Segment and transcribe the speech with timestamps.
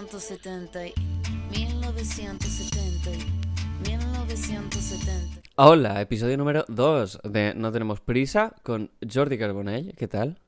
[0.00, 0.92] 1970,
[1.52, 3.10] 1970,
[3.88, 5.40] 1970.
[5.54, 9.94] Hola, episodio número 2 de No tenemos prisa con Jordi Carbonell.
[9.96, 10.38] ¿Qué tal?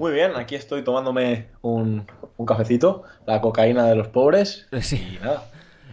[0.00, 2.04] Muy bien, aquí estoy tomándome un,
[2.36, 4.66] un cafecito, la cocaína de los pobres.
[4.80, 4.96] Sí.
[5.20, 5.48] Y nada.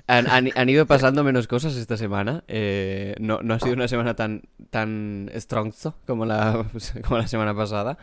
[0.07, 2.43] Han, han- han ido pasando menos cosas esta semana.
[2.48, 6.65] eh, no, no ha sido una semana tan, tan strongzo como la,
[7.07, 7.99] como la semana pasada.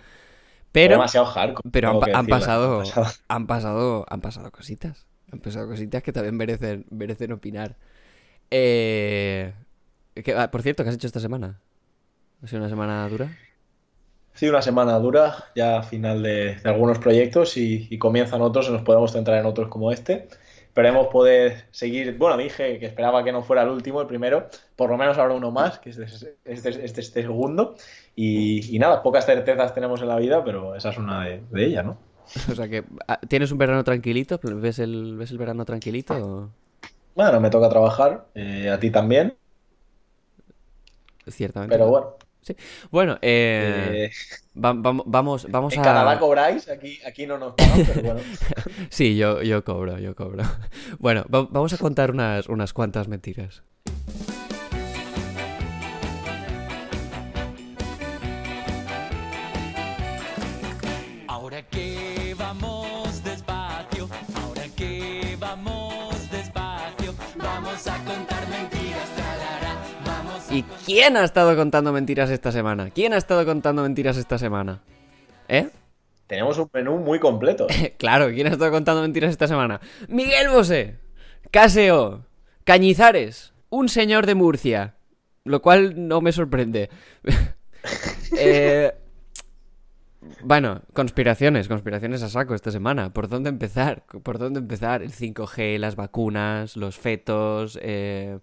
[0.73, 1.70] Pero, demasiado hardcore.
[1.70, 3.15] pero han, pasado, han pasado.
[3.29, 5.06] han pasado, han pasado cositas.
[5.33, 7.77] Han pasado cositas que también merecen, merecen opinar.
[8.51, 9.55] Eh,
[10.15, 11.60] que- ah, por cierto, ¿qué has hecho esta semana?
[12.43, 13.38] ¿Ha sido una semana dura?
[14.34, 18.73] Sido una semana dura, ya final de, de algunos proyectos y, y comienzan otros y
[18.73, 20.29] nos podemos centrar en otros como este.
[20.71, 22.16] Esperemos poder seguir.
[22.16, 24.46] Bueno, dije que esperaba que no fuera el último, el primero.
[24.77, 27.74] Por lo menos habrá uno más, que es este, este, este- este segundo.
[28.15, 31.65] Y, y nada, pocas certezas tenemos en la vida, pero esa es una de, de
[31.66, 31.99] ellas, ¿no?
[32.52, 34.38] O sea que, ah, ¿tienes un verano tranquilito?
[34.43, 36.15] ¿Ves el, ves el verano tranquilito?
[36.15, 36.49] o-
[37.16, 39.34] Bueno, me toca trabajar, eh, a ti también,
[41.27, 41.74] Ciertamente.
[41.74, 42.15] pero bueno.
[42.91, 44.10] Bueno, eh, eh,
[44.59, 45.83] va- vam- vamos, vamos en a...
[45.83, 48.21] Canadá cobráis, aquí, aquí no nos pagan, pero bueno.
[48.91, 50.43] Sí, yo, yo cobro, yo cobro.
[50.99, 53.63] Bueno, va- vamos a contar unas, unas cuantas mentiras.
[70.50, 72.91] ¿Y quién ha estado contando mentiras esta semana?
[72.91, 74.82] ¿Quién ha estado contando mentiras esta semana?
[75.48, 75.69] ¿Eh?
[76.26, 77.66] Tenemos un menú muy completo.
[77.98, 79.81] Claro, ¿quién ha estado contando mentiras esta semana?
[80.09, 80.98] Miguel Bosé,
[81.50, 82.25] Caseo,
[82.65, 84.94] Cañizares, un señor de Murcia,
[85.44, 86.91] lo cual no me sorprende.
[88.38, 88.93] Eh,
[90.43, 93.11] bueno, conspiraciones, conspiraciones a saco esta semana.
[93.11, 94.05] ¿Por dónde empezar?
[94.22, 95.03] ¿Por dónde empezar?
[95.03, 97.78] El 5G, las vacunas, los fetos.
[97.82, 98.38] eh,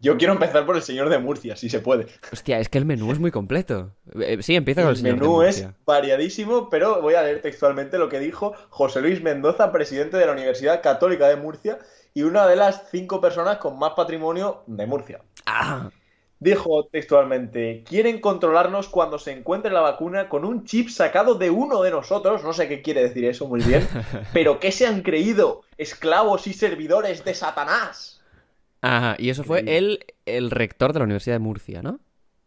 [0.00, 2.06] Yo quiero empezar por el señor de Murcia, si se puede.
[2.32, 3.90] Hostia, es que el menú es muy completo.
[4.20, 5.74] Eh, sí, empieza con el El señor de menú es Murcia.
[5.84, 10.32] variadísimo, pero voy a leer textualmente lo que dijo José Luis Mendoza, presidente de la
[10.32, 11.78] Universidad Católica de Murcia
[12.14, 15.20] y una de las cinco personas con más patrimonio de Murcia.
[15.46, 15.90] Ah,
[16.40, 21.82] Dijo textualmente, quieren controlarnos cuando se encuentre la vacuna con un chip sacado de uno
[21.82, 23.88] de nosotros, no sé qué quiere decir eso muy bien,
[24.32, 28.17] pero que se han creído esclavos y servidores de Satanás.
[28.80, 32.00] Ajá, y eso fue el, el rector de la Universidad de Murcia, ¿no?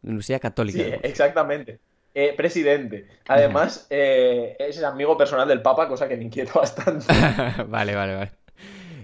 [0.03, 0.79] Universidad Católica.
[0.83, 1.79] Sí, exactamente.
[2.13, 3.07] Eh, presidente.
[3.27, 7.05] Además, eh, es amigo personal del Papa, cosa que me inquieta bastante.
[7.67, 8.31] vale, vale, vale.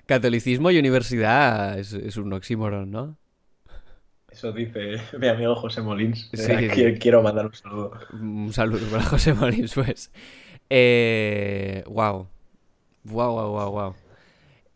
[0.05, 3.17] Catolicismo y universidad es, es un oxímoron, ¿no?
[4.31, 6.29] Eso dice mi amigo José Molins.
[6.33, 6.67] Sí, Eh, sí.
[6.69, 7.93] Quiero, quiero mandar un saludo.
[8.13, 10.11] Un saludo para José Molins, pues.
[10.69, 12.27] Eh, wow.
[13.05, 13.95] Wow, wow, wow, wow.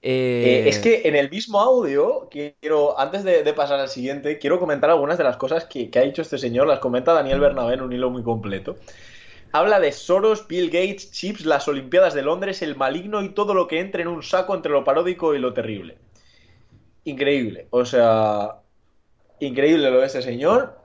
[0.03, 4.59] Eh, es que en el mismo audio, quiero, antes de, de pasar al siguiente, quiero
[4.59, 6.67] comentar algunas de las cosas que, que ha dicho este señor.
[6.67, 8.77] Las comenta Daniel Bernabé en un hilo muy completo.
[9.51, 13.67] Habla de Soros, Bill Gates, Chips, las Olimpiadas de Londres, el maligno y todo lo
[13.67, 15.97] que entre en un saco entre lo paródico y lo terrible.
[17.03, 17.67] Increíble.
[17.71, 18.61] O sea,
[19.39, 20.77] increíble lo de ese señor.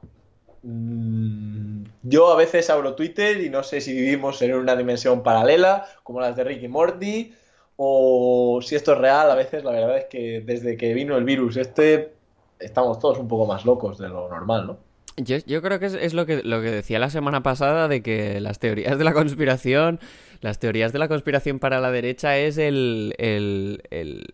[0.63, 5.87] Mm, Yo a veces abro Twitter y no sé si vivimos en una dimensión paralela,
[6.03, 7.33] como las de Ricky Morty,
[7.77, 9.31] o si esto es real.
[9.31, 12.13] A veces la verdad es que desde que vino el virus este,
[12.59, 14.79] estamos todos un poco más locos de lo normal, ¿no?
[15.19, 18.03] Yo, yo creo que es, es lo que lo que decía la semana pasada de
[18.03, 19.99] que las teorías de la conspiración,
[20.43, 24.27] las teorías de la conspiración para la derecha es el, el- el-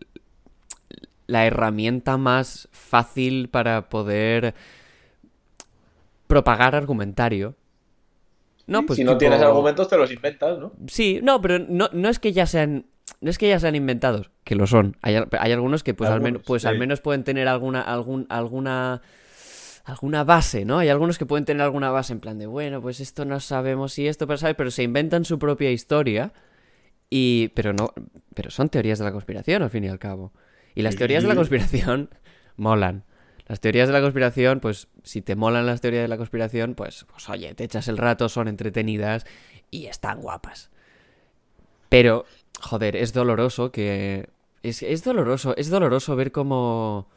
[1.25, 4.53] la herramienta más fácil para poder
[6.27, 7.55] propagar argumentario.
[8.65, 10.71] No, pues si no tienes argumentos, te los inventas, ¿no?
[10.87, 12.85] Sí, no, pero no, no es que ya sean.
[13.23, 14.97] No es que ya sean inventados, que lo son.
[15.01, 16.67] Hay, hay algunos que pues, al, men- pues sí.
[16.67, 19.01] al menos pueden tener alguna, algún, alguna,
[19.85, 20.79] alguna base, ¿no?
[20.79, 23.93] Hay algunos que pueden tener alguna base en plan de, bueno, pues esto no sabemos
[23.93, 24.55] si esto, pero ¿sabes?
[24.57, 26.33] Pero se inventan su propia historia.
[27.09, 27.49] Y.
[27.55, 27.93] Pero no.
[28.35, 30.33] Pero son teorías de la conspiración, al fin y al cabo.
[30.75, 32.09] Y las teorías de la conspiración
[32.57, 33.05] molan.
[33.47, 37.05] Las teorías de la conspiración, pues si te molan las teorías de la conspiración, pues,
[37.11, 39.25] pues oye, te echas el rato, son entretenidas
[39.69, 40.71] y están guapas.
[41.89, 42.25] Pero,
[42.63, 44.29] joder, es doloroso que...
[44.63, 47.07] Es, es doloroso, es doloroso ver cómo...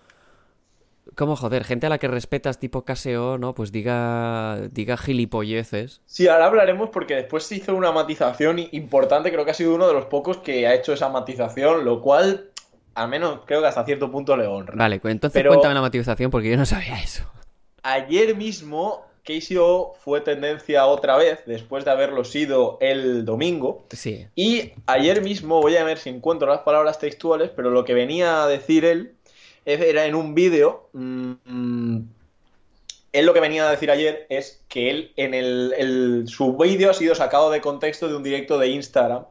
[1.14, 3.54] Cómo, joder, gente a la que respetas tipo KSO, ¿no?
[3.54, 6.02] Pues diga, diga gilipolleces.
[6.04, 9.86] Sí, ahora hablaremos porque después se hizo una matización importante, creo que ha sido uno
[9.86, 12.50] de los pocos que ha hecho esa matización, lo cual,
[12.96, 14.74] al menos creo que hasta cierto punto le honra.
[14.76, 17.24] Vale, entonces Pero- cuéntame la matización porque yo no sabía eso.
[17.84, 23.84] Ayer mismo KCO fue tendencia otra vez después de haberlo sido el domingo.
[23.90, 24.26] Sí.
[24.34, 28.44] Y ayer mismo, voy a ver si encuentro las palabras textuales, pero lo que venía
[28.44, 29.14] a decir él
[29.66, 30.88] era en un vídeo.
[30.92, 32.00] mm,
[33.12, 36.90] él lo que venía a decir ayer es que él en el, el- su vídeo
[36.90, 39.24] ha sido sacado de contexto de un directo de Instagram,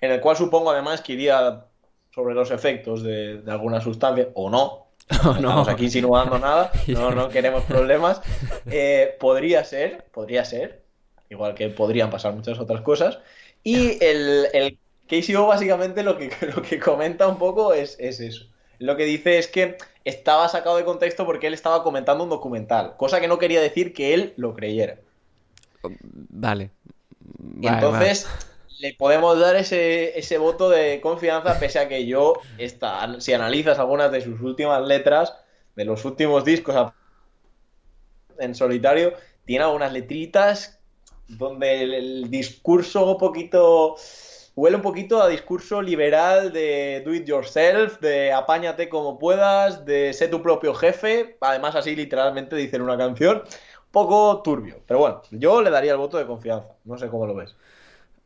[0.00, 1.66] en el cual supongo además que iría
[2.14, 5.34] sobre los efectos de, de alguna sustancia, o no, no no.
[5.34, 8.20] estamos aquí insinuando nada, no, no queremos problemas.
[8.66, 10.82] Eh, podría ser, podría ser,
[11.30, 13.18] igual que podrían pasar muchas otras cosas.
[13.62, 14.78] Y el, el
[15.08, 18.46] KCO básicamente lo que, lo que comenta un poco es, es eso.
[18.78, 22.96] Lo que dice es que estaba sacado de contexto porque él estaba comentando un documental,
[22.96, 24.98] cosa que no quería decir que él lo creyera.
[25.82, 26.70] Vale.
[27.38, 28.26] Vale, entonces
[28.84, 33.78] le podemos dar ese, ese voto de confianza, pese a que yo, esta, si analizas
[33.78, 35.34] algunas de sus últimas letras,
[35.74, 36.92] de los últimos discos
[38.38, 39.14] en solitario,
[39.46, 40.78] tiene algunas letritas
[41.28, 43.96] donde el, el discurso un poquito...
[44.54, 50.12] Huele un poquito a discurso liberal de do it yourself, de apáñate como puedas, de
[50.12, 51.38] sé tu propio jefe.
[51.40, 53.38] Además, así literalmente dicen una canción.
[53.38, 54.76] Un poco turbio.
[54.86, 56.68] Pero bueno, yo le daría el voto de confianza.
[56.84, 57.56] No sé cómo lo ves.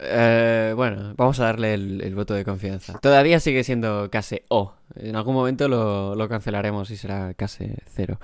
[0.01, 2.99] Eh, bueno, vamos a darle el, el voto de confianza.
[3.01, 4.75] Todavía sigue siendo case O.
[4.95, 8.19] En algún momento lo, lo cancelaremos y será case cero.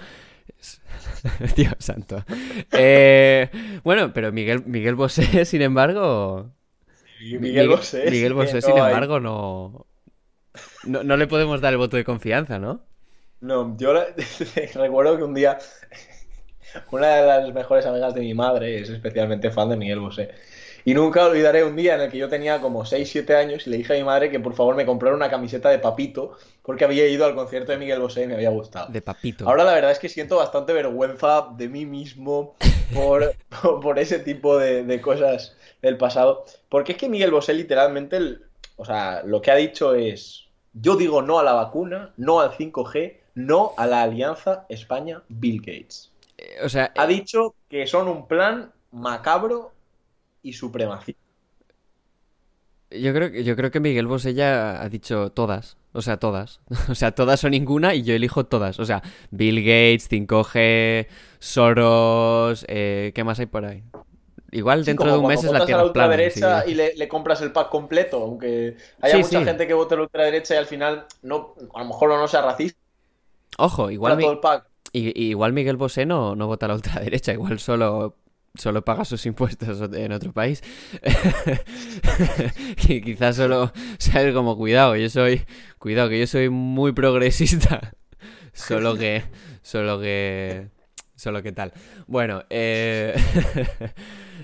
[1.57, 2.25] Dios santo.
[2.73, 3.51] Eh,
[3.83, 6.51] bueno, pero Miguel, Miguel Bosé, sin embargo.
[7.21, 8.11] Miguel Bosé.
[8.11, 9.87] Miguel Bosé, sin embargo, no,
[10.85, 11.03] no.
[11.03, 12.83] No le podemos dar el voto de confianza, ¿no?
[13.41, 14.07] No, yo la-
[14.75, 15.59] recuerdo que un día
[16.91, 20.31] una de las mejores amigas de mi madre es especialmente fan de Miguel Bosé.
[20.85, 23.71] Y nunca olvidaré un día en el que yo tenía como 6, 7 años y
[23.71, 26.85] le dije a mi madre que por favor me comprara una camiseta de Papito porque
[26.85, 28.91] había ido al concierto de Miguel Bosé y me había gustado.
[28.93, 29.49] De papito.
[29.49, 32.55] Ahora la verdad es que siento bastante vergüenza de mí mismo
[32.93, 33.35] por,
[33.83, 36.45] por, ese tipo de, de cosas del pasado.
[36.69, 38.45] Porque es que Miguel Bosé literalmente, el-
[38.77, 42.51] o sea, lo que ha dicho es, yo digo no a la vacuna, no al
[42.53, 46.11] 5G, no a la alianza España-Bill Gates.
[46.39, 49.73] Eh, O sea, Ha dicho que son un plan macabro
[50.45, 51.21] y supremacista.
[52.91, 55.77] Yo creo, que- yo creo que Miguel Bosé ya ha dicho todas.
[55.93, 56.61] O sea, todas.
[56.89, 58.79] O sea, todas o ninguna y yo elijo todas.
[58.79, 61.09] O sea, Bill Gates, 5G,
[61.41, 63.83] Soros, eh, ¿qué más hay por ahí?
[64.53, 66.07] Igual dentro de un mes es la votas a Tierra plana.
[66.15, 69.45] ultraderecha y le, le compras el pack completo, aunque haya Sí, mucha sí.
[69.45, 72.43] gente que vote a la ultraderecha y al final no, a lo mejor no sea
[72.43, 72.79] racista,
[73.59, 74.27] Ojo, igual, mi-
[74.93, 77.33] igual Miguel Bosé no, no vota a la ultraderecha.
[77.33, 78.17] Igual solo,
[78.55, 80.63] solo paga sus impuestos en otro país.
[82.89, 84.35] y quizás solo, ¿sabes?
[84.35, 85.43] Como cuidado, yo soy,
[85.79, 87.95] cuidado, que yo soy muy progresista.
[88.53, 89.25] Solo que,
[89.63, 90.69] solo que,
[91.17, 91.73] solo que tal.
[92.07, 93.13] Bueno, eh...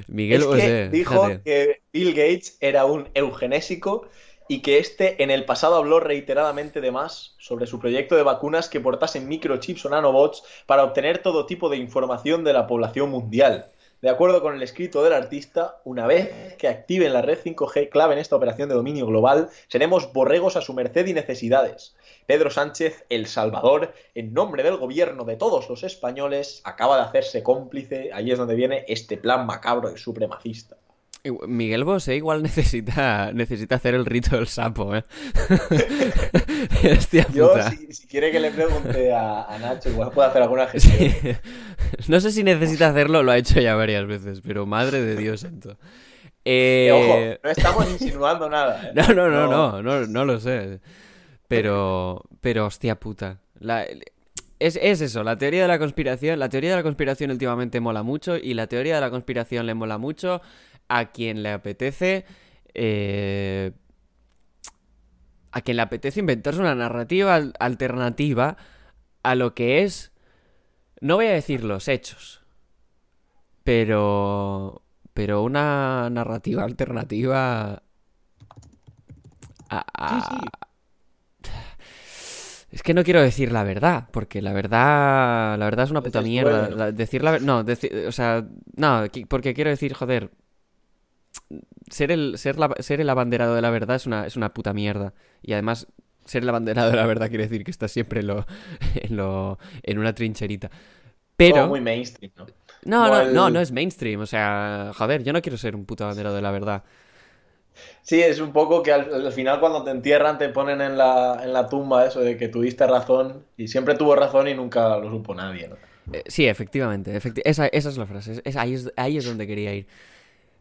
[0.09, 1.43] Miguel es que Bosé, dijo fíjate.
[1.43, 4.09] que Bill Gates era un eugenésico
[4.49, 8.69] y que este en el pasado habló reiteradamente de más sobre su proyecto de vacunas
[8.69, 13.71] que portasen microchips o nanobots para obtener todo tipo de información de la población mundial.
[14.03, 18.15] De acuerdo con el escrito del artista, una vez que activen la red 5G clave
[18.15, 21.95] en esta operación de dominio global, seremos borregos a su merced y necesidades.
[22.25, 27.43] Pedro Sánchez, El Salvador, en nombre del gobierno de todos los españoles, acaba de hacerse
[27.43, 30.79] cómplice, ahí es donde viene este plan macabro y supremacista.
[31.25, 35.05] Igu- Miguel Bosé igual necesita, necesita hacer el rito del sapo, ¿eh?
[36.97, 37.71] Hostia Yo, puta.
[37.71, 41.11] si, si quiere que le pregunte a, a Nacho, igual puede hacer alguna gestión.
[41.11, 41.37] Sí.
[42.09, 45.41] No sé si necesita hacerlo, lo ha hecho ya varias veces, pero madre de Dios
[45.41, 45.77] santo.
[46.45, 48.89] Que, Eh, ojo, no estamos insinuando nada.
[48.89, 48.93] ¿eh?
[48.95, 50.81] No, no, no, no, no, no lo sé.
[51.49, 53.41] Pero, pero hostia puta.
[53.59, 53.85] La-
[54.61, 56.39] es, es eso, la teoría de la conspiración.
[56.39, 59.75] La teoría de la conspiración últimamente mola mucho y la teoría de la conspiración le
[59.75, 60.41] mola mucho
[60.91, 62.25] a quien le apetece.
[62.75, 63.73] eh,
[65.53, 68.57] a quien le apetece inventarse una narrativa al- alternativa
[69.25, 70.13] a lo que es.
[71.01, 72.43] No voy a decir los hechos.
[73.65, 74.83] Pero.
[75.15, 77.83] Pero una narrativa alternativa.
[79.69, 80.19] a- a-
[82.73, 86.21] Es que no quiero decir la verdad, porque la verdad, la verdad es una puta
[86.21, 86.69] Dices mierda.
[86.71, 90.31] La- decir la no, deci- o sea, no, porque quiero decir, joder,
[91.91, 94.73] ser el, ser la- ser el abanderado de la verdad es una, es una puta
[94.73, 95.13] mierda.
[95.43, 95.87] Y además,
[96.25, 98.47] ser el abanderado de la verdad quiere decir que estás siempre en lo,
[98.95, 100.71] en lo, en una trincherita.
[101.37, 102.47] Pero, muy mainstream, ¿no?
[102.85, 104.21] no, no, el- no, no es mainstream.
[104.21, 106.85] O sea, joder, yo no quiero ser un puto abanderado de la verdad.
[108.03, 111.41] Sí, es un poco que al, al final cuando te entierran te ponen en la,
[111.43, 115.11] en la tumba eso de que tuviste razón y siempre tuvo razón y nunca lo
[115.11, 115.77] supo nadie, ¿no?
[116.13, 117.17] Eh, sí, efectivamente.
[117.19, 118.43] efecti- esa, esa es la frase.
[118.45, 119.87] es- ahí, es, ahí es donde quería ir.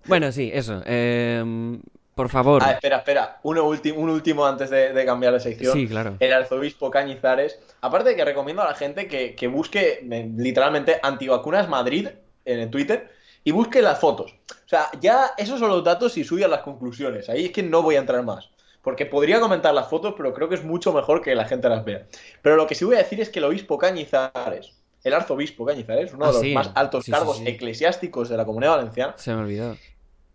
[0.10, 0.82] Bueno, sí, eso.
[0.86, 1.82] em,
[2.16, 2.62] por favor.
[2.66, 3.40] Ah, espera, espera.
[3.44, 5.74] Uno un último antes de, de cambiar de sección.
[5.74, 6.18] Sí, claro.
[6.20, 7.60] El arzobispo Cañizares.
[7.80, 12.10] Aparte de que recomiendo a la gente que, que busque literalmente antivacunas Madrid
[12.44, 13.10] en el Twitter
[13.46, 14.32] y busque las fotos.
[14.52, 17.30] O sea, ya esos son los datos y suyan las conclusiones.
[17.30, 18.50] Ahí es que no voy a entrar más.
[18.82, 21.84] Porque podría comentar las fotos, pero creo que es mucho mejor que la gente las
[21.86, 22.06] vea.
[22.42, 24.74] Pero lo que sí voy a decir es que el obispo Cañizares,
[25.04, 26.54] el arzobispo Cañizares, uno Ah, de los sí.
[26.54, 27.44] más altos sí, cargos sí.
[27.48, 29.78] eclesiásticos de la comunidad valenciana, Se me olvidó.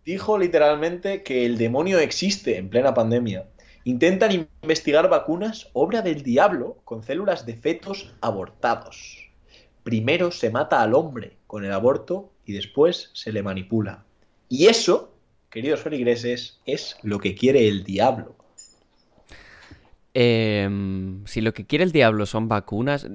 [0.04, 3.46] Dijo literalmente que el demonio existe en plena pandemia.
[3.84, 9.28] Intentan investigar vacunas, obra del diablo, con células de fetos abortados.
[9.82, 14.04] Primero se mata al hombre con el aborto y después se le manipula.
[14.48, 15.14] Y eso,
[15.50, 18.34] queridos feligreses, es lo que quiere el diablo.
[20.14, 23.06] Em, si lo que quiere el diablo son vacunas.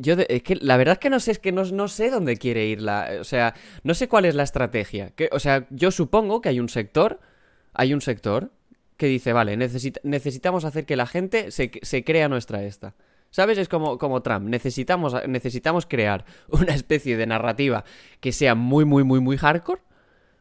[0.00, 2.36] Yo es que la verdad es que no sé, es que no, no sé dónde
[2.36, 3.10] quiere ir la.
[3.20, 3.54] O sea,
[3.84, 5.10] no sé cuál es la estrategia.
[5.10, 7.20] Que, o sea, yo supongo que hay un sector.
[7.74, 8.50] Hay un sector
[8.96, 12.94] que dice, vale, necesit- necesitamos hacer que la gente se, se crea nuestra esta.
[13.30, 13.58] ¿Sabes?
[13.58, 14.48] Es como, como Trump.
[14.48, 17.84] Necesitamos, necesitamos crear una especie de narrativa
[18.20, 19.82] que sea muy, muy, muy, muy hardcore.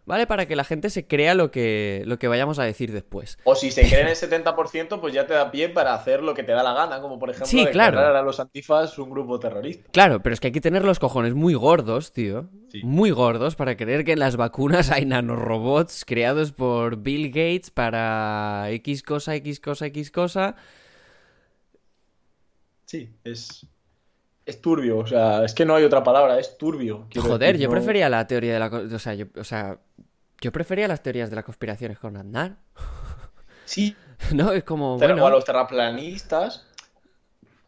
[0.09, 0.25] ¿Vale?
[0.25, 3.37] Para que la gente se crea lo que, lo que vayamos a decir después.
[3.43, 6.41] O si se creen el 70%, pues ya te da pie para hacer lo que
[6.41, 7.97] te da la gana, como por ejemplo Sí, claro.
[7.97, 9.87] declarar a los antifas un grupo terrorista.
[9.91, 12.49] Claro, pero es que hay que tener los cojones muy gordos, tío.
[12.71, 12.81] Sí.
[12.83, 18.65] Muy gordos para creer que en las vacunas hay nanorobots creados por Bill Gates para
[18.71, 20.55] X cosa, X cosa, X cosa.
[22.85, 23.67] Sí, es,
[24.49, 27.07] es turbio, o sea, es que no hay otra palabra, es turbio.
[27.15, 28.67] Joder, decir, yo no- prefería la teoría de la...
[28.67, 29.77] O sea, yo, o sea,
[30.41, 32.57] yo prefería las teorías de las conspiraciones con Aznar.
[33.65, 33.95] Sí,
[34.33, 34.51] ¿No?
[34.51, 35.27] Es como, pero bueno...
[35.27, 36.65] a los terraplanistas.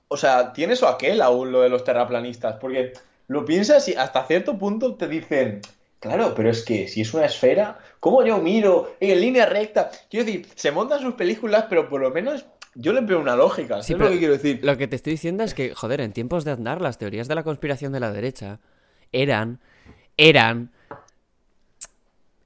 [0.07, 2.93] O sea, tienes o aquel aún lo de los terraplanistas, porque
[3.27, 5.61] lo piensas y hasta cierto punto te dicen,
[5.99, 9.89] claro, pero es que si es una esfera, ¿cómo yo miro en línea recta?
[10.09, 13.81] Quiero decir, se montan sus películas, pero por lo menos yo le veo una lógica,
[13.83, 14.59] Sí, ¿sabes pero lo que quiero decir?
[14.63, 17.35] Lo que te estoy diciendo es que, joder, en tiempos de Aznar, las teorías de
[17.35, 18.59] la conspiración de la derecha
[19.11, 19.59] eran.
[20.17, 20.71] eran.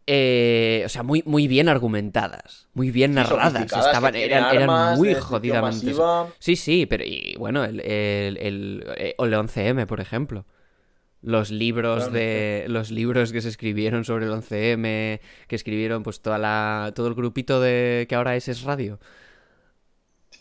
[0.08, 5.88] eh, o sea, muy, muy bien argumentadas, muy bien narradas, estaban, eran, muy jodidamente.
[5.88, 6.27] masiva.
[6.38, 10.46] Sí, sí, pero y bueno, el, el, el, eh, o el 11M, por ejemplo.
[11.22, 12.65] Los libros Claro, de.
[12.67, 16.91] Los libros que se escribieron sobre el 11M, que escribieron pues toda la.
[16.94, 18.05] todo el grupito de.
[18.08, 19.00] que ahora es Es Radio.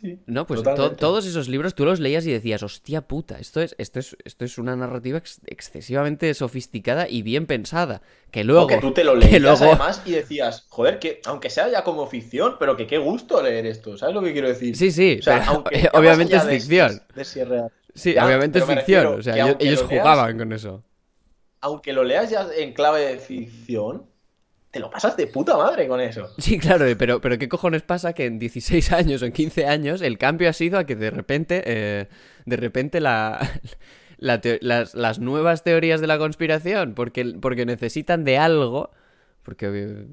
[0.00, 3.60] Sí, No, pues to- todos esos libros tú los leías y decías, hostia puta, esto
[3.60, 8.02] es, esto es, esto es una narrativa ex- excesivamente sofisticada y bien pensada.
[8.30, 8.64] Que luego.
[8.64, 11.84] O que tú te lo leías luego- además y decías, joder, que aunque sea ya
[11.84, 14.76] como ficción, pero que qué gusto leer esto, ¿sabes lo que quiero decir?
[14.76, 17.02] Sí, sí, O sea, pero aunque obviamente es de- ficción.
[17.14, 17.24] de.
[17.94, 19.06] Sí, Ya, obviamente es ficción.
[19.06, 20.82] O sea, ellos, leas- jugaban con eso.
[21.60, 24.06] Aunque lo leas ya en clave de ficción,
[24.74, 26.28] te lo pasas de puta madre con eso.
[26.36, 30.02] Sí, claro, pero, pero ¿qué cojones pasa que en 16 años o en 15 años
[30.02, 32.08] el cambio ha sido a que de repente, eh,
[32.44, 33.38] de repente la,
[34.18, 38.90] la teo- las, las nuevas teorías de la conspiración, porque, porque necesitan de algo,
[39.44, 40.06] porque,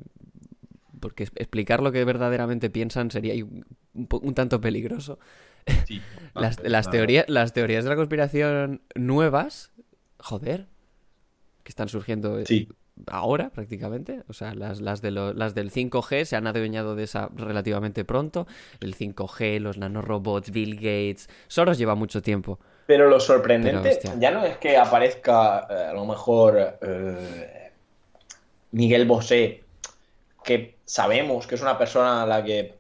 [1.00, 3.66] porque explicar lo que verdaderamente piensan sería un,
[3.96, 5.18] un po- un tanto peligroso.
[5.88, 6.02] Sí.
[6.36, 9.72] Las, las, teorías, las teorías de la conspiración nuevas,
[10.20, 10.68] joder,
[11.64, 12.70] que están surgiendo eh, Sí.
[13.08, 14.24] Ahora prácticamente.
[14.28, 18.06] O sea, las, las, de lo- las del 5G se han adueñado de esa relativamente
[18.06, 18.48] pronto.
[18.80, 21.30] El 5G, los nanorobots, Bill Gates.
[21.48, 22.60] Soros lleva mucho tiempo.
[22.86, 27.72] Pero lo sorprendente Pero, ya no es que aparezca eh, a lo mejor eh,
[28.72, 29.64] Miguel Bosé,
[30.44, 32.76] que sabemos que es una persona a la que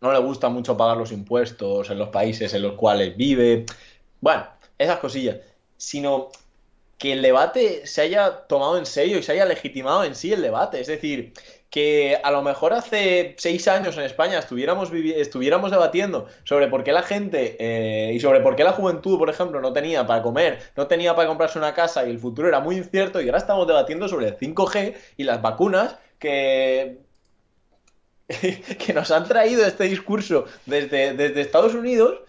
[0.00, 3.66] no le gusta mucho pagar los impuestos en los países en los cuales vive.
[4.20, 4.46] Bueno,
[4.78, 5.38] esas cosillas.
[5.76, 6.28] Sino
[7.02, 10.40] que el debate se haya tomado en serio y se haya legitimado en sí el
[10.40, 10.80] debate.
[10.80, 11.32] Es decir,
[11.68, 16.92] que a lo mejor hace seis años en España estuviéramos, estuviéramos debatiendo sobre por qué
[16.92, 20.60] la gente eh, y sobre por qué la juventud, por ejemplo, no tenía para comer,
[20.76, 23.66] no tenía para comprarse una casa y el futuro era muy incierto y ahora estamos
[23.66, 26.98] debatiendo sobre el 5G y las vacunas que
[28.78, 32.20] que nos han traído este discurso desde, desde Estados Unidos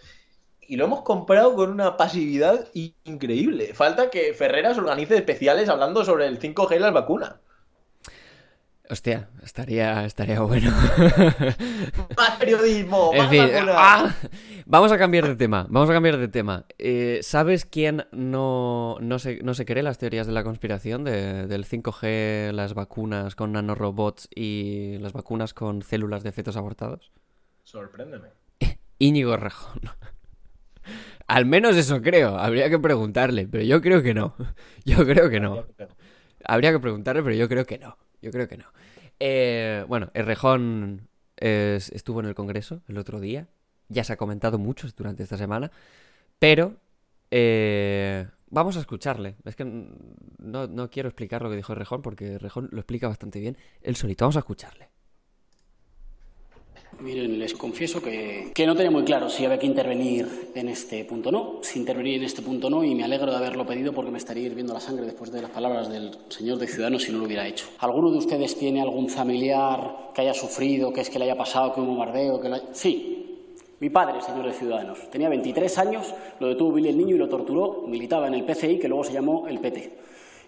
[0.68, 2.68] y lo hemos comprado con una pasividad
[3.04, 3.72] increíble.
[3.74, 7.34] Falta que Ferreras organice especiales hablando sobre el 5G y las vacunas.
[8.90, 10.70] Hostia, estaría, estaría bueno.
[12.18, 13.12] ¡Más periodismo!
[13.14, 13.74] En ¡Más fin, vacunas!
[13.78, 14.14] ¡ah!
[14.66, 15.66] vamos a cambiar de tema.
[15.70, 16.66] Vamos a cambiar de tema.
[16.78, 21.46] Eh, ¿Sabes quién no, no, se, no se cree las teorías de la conspiración de-
[21.46, 27.10] del 5G, las vacunas con nanorobots y las vacunas con células de fetos abortados?
[27.62, 28.28] Sorpréndeme.
[28.98, 29.80] Íñigo Rejón.
[31.26, 32.36] Al menos eso creo.
[32.38, 34.34] Habría que preguntarle, pero yo creo que no.
[34.84, 35.66] Yo creo que no.
[36.44, 37.96] Habría que preguntarle, pero yo creo que no.
[38.20, 38.66] Yo creo que no.
[39.18, 43.48] Eh, bueno, el Rejón estuvo en el Congreso el otro día.
[43.88, 45.70] Ya se ha comentado mucho durante esta semana.
[46.38, 46.76] Pero
[47.30, 49.36] eh, vamos a escucharle.
[49.44, 53.40] Es que no, no quiero explicar lo que dijo Rejón porque Rejón lo explica bastante
[53.40, 53.56] bien.
[53.80, 54.24] Él solito.
[54.24, 54.88] Vamos a escucharle.
[57.00, 61.04] Miren, les confieso que, que, no tenía muy claro si había que intervenir en este
[61.04, 61.58] punto no.
[61.62, 64.44] Si intervenir en este punto no, y me alegro de haberlo pedido porque me estaría
[64.44, 67.46] hirviendo la sangre después de las palabras del señor de Ciudadanos si no lo hubiera
[67.46, 67.66] hecho.
[67.78, 71.74] ¿Alguno de ustedes tiene algún familiar que haya sufrido, que es que le haya pasado,
[71.74, 72.40] que un bombardeo?
[72.40, 73.24] Que Sí,
[73.80, 75.10] mi padre, señor de Ciudadanos.
[75.10, 77.84] Tenía 23 años, lo detuvo Billy el Niño y lo torturó.
[77.86, 79.98] Militaba en el PCI, que luego se llamó el PT.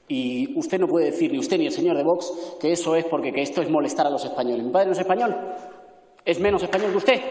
[0.09, 3.05] Y usted no puede decir, ni usted ni el señor de Vox, que eso es
[3.05, 4.65] porque que esto es molestar a los españoles.
[4.65, 5.37] Mi padre no es español,
[6.27, 7.23] es menos español que usted.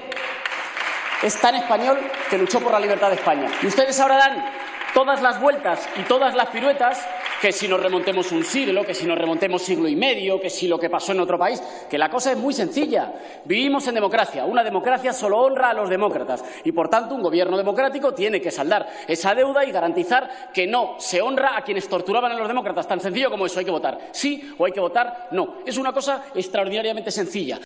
[1.21, 1.99] Es tan español
[2.29, 3.51] que luchó por la libertad de España.
[3.61, 4.45] Y ustedes ahora dan
[4.93, 7.05] todas las vueltas y todas las piruetas
[7.41, 10.67] que si nos remontemos un siglo, que si nos remontemos siglo y medio, que si
[10.67, 13.13] lo que pasó en otro país, que la cosa es muy sencilla.
[13.43, 14.45] Vivimos en democracia.
[14.45, 18.51] Una democracia solo honra a los demócratas y, por tanto, un gobierno democrático tiene que
[18.51, 22.87] saldar esa deuda y garantizar que no se honra a quienes torturaban a los demócratas.
[22.87, 23.59] Tan sencillo como eso.
[23.59, 25.57] Hay que votar sí o hay que votar no.
[25.65, 27.59] Es una cosa extraordinariamente sencilla.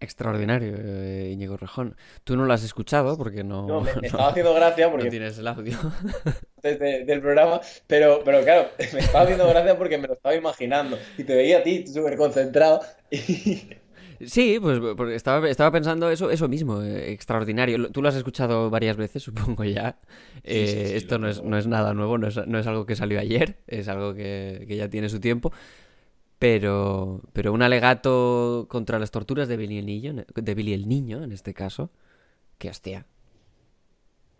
[0.00, 1.96] Extraordinario, eh, Íñigo Rejón.
[2.24, 3.66] Tú no lo has escuchado porque no.
[3.66, 5.06] No, me, estaba haciendo gracia porque.
[5.06, 5.78] No tienes el audio.
[6.62, 10.98] Desde, del programa, pero, pero claro, me estaba haciendo gracia porque me lo estaba imaginando.
[11.18, 12.80] Y te veía a ti súper concentrado.
[13.10, 13.68] Y...
[14.26, 17.90] Sí, pues porque estaba, estaba pensando eso, eso mismo, eh, extraordinario.
[17.90, 19.98] Tú lo has escuchado varias veces, supongo ya.
[20.42, 22.66] Eh, sí, sí, sí, esto no es, no es, nada nuevo, no es, no es,
[22.66, 25.52] algo que salió ayer, es algo que, que ya tiene su tiempo.
[26.38, 31.22] Pero, pero un alegato contra las torturas de Billy el Niño, de Billy el Niño
[31.22, 31.90] en este caso,
[32.58, 33.06] que hostia.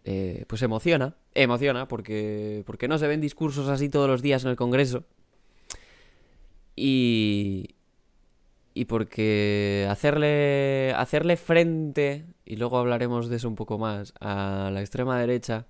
[0.04, 4.50] Eh, pues emociona, emociona, porque, porque no se ven discursos así todos los días en
[4.50, 5.04] el Congreso.
[6.76, 7.76] Y,
[8.74, 14.80] y porque hacerle, hacerle frente, y luego hablaremos de eso un poco más, a la
[14.80, 15.66] extrema derecha,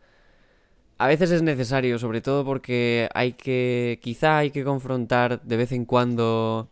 [0.99, 3.99] a veces es necesario, sobre todo porque hay que.
[4.03, 6.69] Quizá hay que confrontar de vez en cuando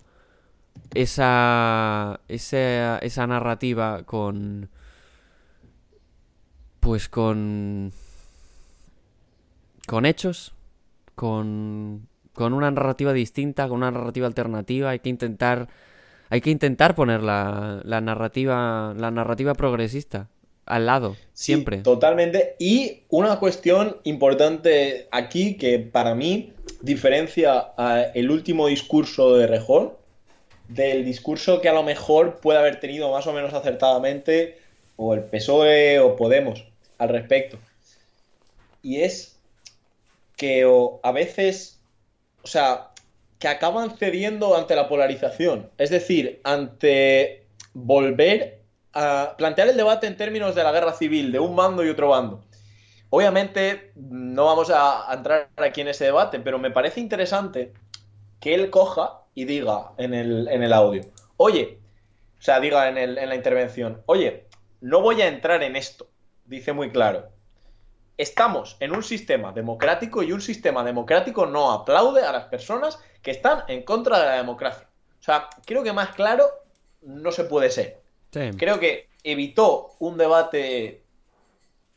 [0.94, 2.20] esa.
[2.28, 4.68] esa, esa narrativa con.
[6.80, 7.92] Pues con.
[9.86, 10.54] con hechos.
[11.14, 12.08] Con.
[12.34, 14.90] con una narrativa distinta, con una narrativa alternativa.
[14.90, 15.68] Hay que intentar.
[16.30, 18.94] Hay que intentar poner la, la narrativa.
[18.96, 20.28] la narrativa progresista
[20.66, 21.78] al lado, siempre.
[21.78, 22.56] Totalmente.
[22.58, 27.72] Y una cuestión importante aquí que para mí diferencia
[28.14, 29.92] el último discurso de Rejón
[30.68, 34.58] del discurso que a lo mejor puede haber tenido más o menos acertadamente
[34.96, 36.64] o el PSOE o Podemos
[36.98, 37.58] al respecto.
[38.82, 39.38] Y es
[40.36, 41.80] que o, a veces,
[42.42, 42.90] o sea,
[43.38, 45.70] que acaban cediendo ante la polarización.
[45.78, 47.44] Es decir, ante
[47.74, 48.61] volver
[48.92, 52.44] plantear el debate en términos de la guerra civil, de un bando y otro bando.
[53.10, 57.72] Obviamente no vamos a entrar aquí en ese debate, pero me parece interesante
[58.40, 61.02] que él coja y diga en el, en el audio,
[61.36, 61.78] oye,
[62.38, 64.46] o sea, diga en, el, en la intervención, oye,
[64.80, 66.08] no voy a entrar en esto,
[66.44, 67.28] dice muy claro.
[68.18, 73.30] Estamos en un sistema democrático y un sistema democrático no aplaude a las personas que
[73.30, 74.88] están en contra de la democracia.
[75.20, 76.44] O sea, creo que más claro
[77.00, 78.01] no se puede ser.
[78.56, 81.02] Creo que evitó un debate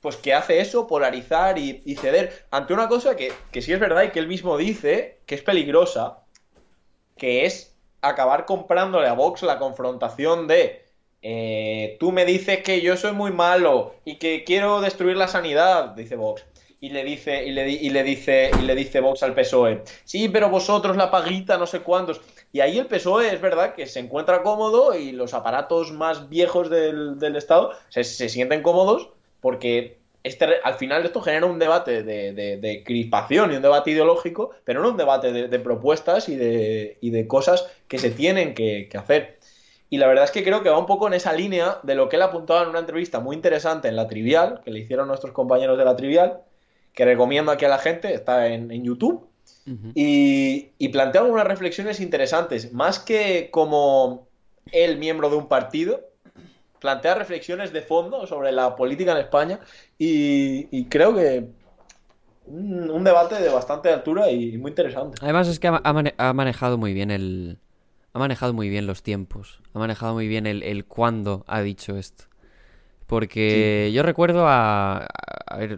[0.02, 3.80] pues que hace eso, polarizar y, y ceder ante una cosa que, que, sí es
[3.80, 6.20] verdad y que él mismo dice que es peligrosa,
[7.18, 10.86] que es acabar comprándole a Vox la confrontación de
[11.28, 15.96] eh, tú me dices que yo soy muy malo y que quiero destruir la sanidad,
[15.96, 16.46] dice Vox.
[16.80, 20.30] Y le dice, y le, y le dice, y le dice Vox al PSOE, sí,
[20.30, 22.22] pero vosotros la paguita, no sé cuántos.
[22.56, 26.70] Y ahí el PSOE es verdad que se encuentra cómodo y los aparatos más viejos
[26.70, 29.10] del, del Estado se, sienten cómodos
[29.42, 34.52] porque este, al final esto genera un debate de, de, crispación y un debate ideológico,
[34.64, 38.88] pero no un debate de, propuestas y de, y de cosas que se tienen que,
[38.98, 39.38] hacer.
[39.90, 42.08] Y la verdad es que creo que va un poco en esa línea de lo
[42.08, 45.34] que él apuntaba en una entrevista muy interesante en La Trivial, que le hicieron nuestros
[45.34, 46.40] compañeros de La Trivial,
[46.94, 49.28] que recomiendo aquí a la gente, está en YouTube.
[49.68, 49.92] Uh -huh.
[49.96, 54.28] y, y, plantea algunas reflexiones interesantes, más que como
[54.72, 56.02] él, miembro de un partido,
[56.80, 59.60] plantea reflexiones de fondo sobre la política en España
[59.98, 61.48] y, y creo que
[62.46, 65.18] un, un, debate de bastante altura y muy interesante.
[65.22, 67.60] Además es que ha, ha manejado muy bien el...
[68.14, 71.98] Ha manejado muy bien los tiempos, ha manejado muy bien el, el cuándo ha dicho
[71.98, 72.26] esto.
[73.08, 75.08] Porque yo recuerdo a, a-
[75.48, 75.78] a ver,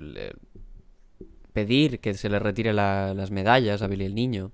[1.57, 4.51] pedir que se le retire la- las medallas a Billy el Niño.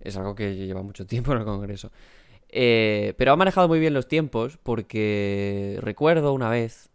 [0.00, 1.92] Es algo que lleva mucho tiempo en el Congreso.
[2.48, 6.90] Eh, pero ha manejado muy bien los tiempos porque recuerdo una vez,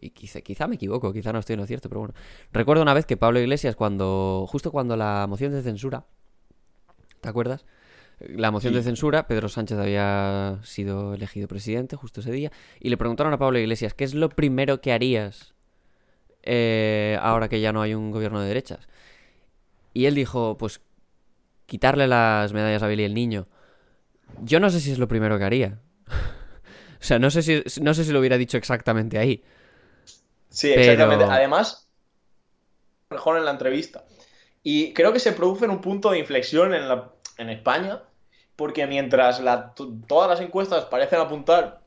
[0.00, 2.14] y quizá, quizá me equivoco, quizá no estoy en lo cierto, pero bueno,
[2.52, 6.06] recuerdo una vez que Pablo Iglesias cuando, justo cuando la moción de censura,
[7.20, 7.64] ¿te acuerdas?
[8.18, 12.96] La moción de censura, Pedro Sánchez había sido elegido presidente justo ese día, y le
[12.96, 15.54] preguntaron a Pablo Iglesias, ¿qué es lo primero que harías
[16.48, 18.88] eh, ahora que ya no hay un gobierno de derechas?
[19.94, 20.80] Y él dijo, pues
[21.66, 23.46] quitarle las medallas a Billy el Niño.
[24.42, 25.78] Yo no sé si es lo primero que haría.
[26.06, 29.42] o sea, no sé si, no sé si lo hubiera dicho exactamente ahí.
[30.48, 31.24] Sí, Pero- exactamente.
[31.24, 31.88] Además,
[33.10, 34.04] mejor en la entrevista.
[34.62, 38.02] Y creo que se produce en un punto de inflexión en, la, en España,
[38.56, 39.74] porque mientras la-
[40.06, 41.82] todas las encuestas parecen apuntar,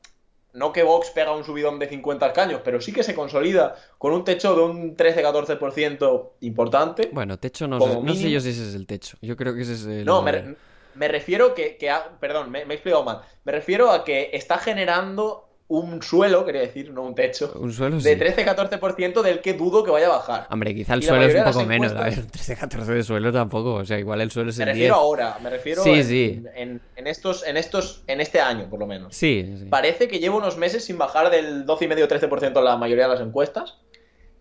[0.52, 4.12] no que Vox pega un subidón de 50 escaños, pero sí que se consolida con
[4.12, 7.10] un techo de un 13-14% importante.
[7.12, 9.16] Bueno, techo no sé, no sé yo si ese es el techo.
[9.22, 10.04] Yo creo que ese es el...
[10.04, 10.54] No, me,
[10.94, 13.22] me refiero que, que perdón, me, me he explicado mal.
[13.44, 17.96] Me refiero a que está generando un suelo, quería decir, no un techo, Un suelo
[17.98, 18.20] de sí.
[18.42, 20.46] 13-14% del que dudo que vaya a bajar.
[20.50, 21.92] Hombre, quizá el suelo es un poco menos.
[21.92, 23.74] A ver, 13-14 de suelo tampoco.
[23.74, 24.74] O sea, igual el suelo es Me el 10.
[24.76, 26.42] refiero ahora, me refiero Sí, en, sí.
[26.54, 29.14] En, en estos, en estos, en este año, por lo menos.
[29.14, 29.64] Sí, sí.
[29.70, 33.78] Parece que lleva unos meses sin bajar del 12,5-13% en la mayoría de las encuestas.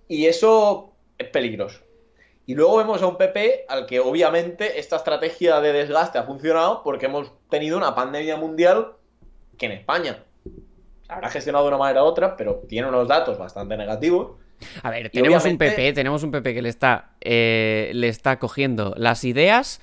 [0.10, 1.80] Y eso es peligroso.
[2.46, 6.82] Y luego vemos a un PP al que obviamente esta estrategia de desgaste ha funcionado
[6.84, 8.94] porque hemos tenido una pandemia mundial
[9.58, 10.26] que en España
[11.12, 14.38] habrá gestionado de una manera u otra, pero tiene unos datos bastante negativos.
[14.84, 18.94] A ver, tenemos un PP, tenemos un PP que le está, eh, le está cogiendo
[18.98, 19.82] las ideas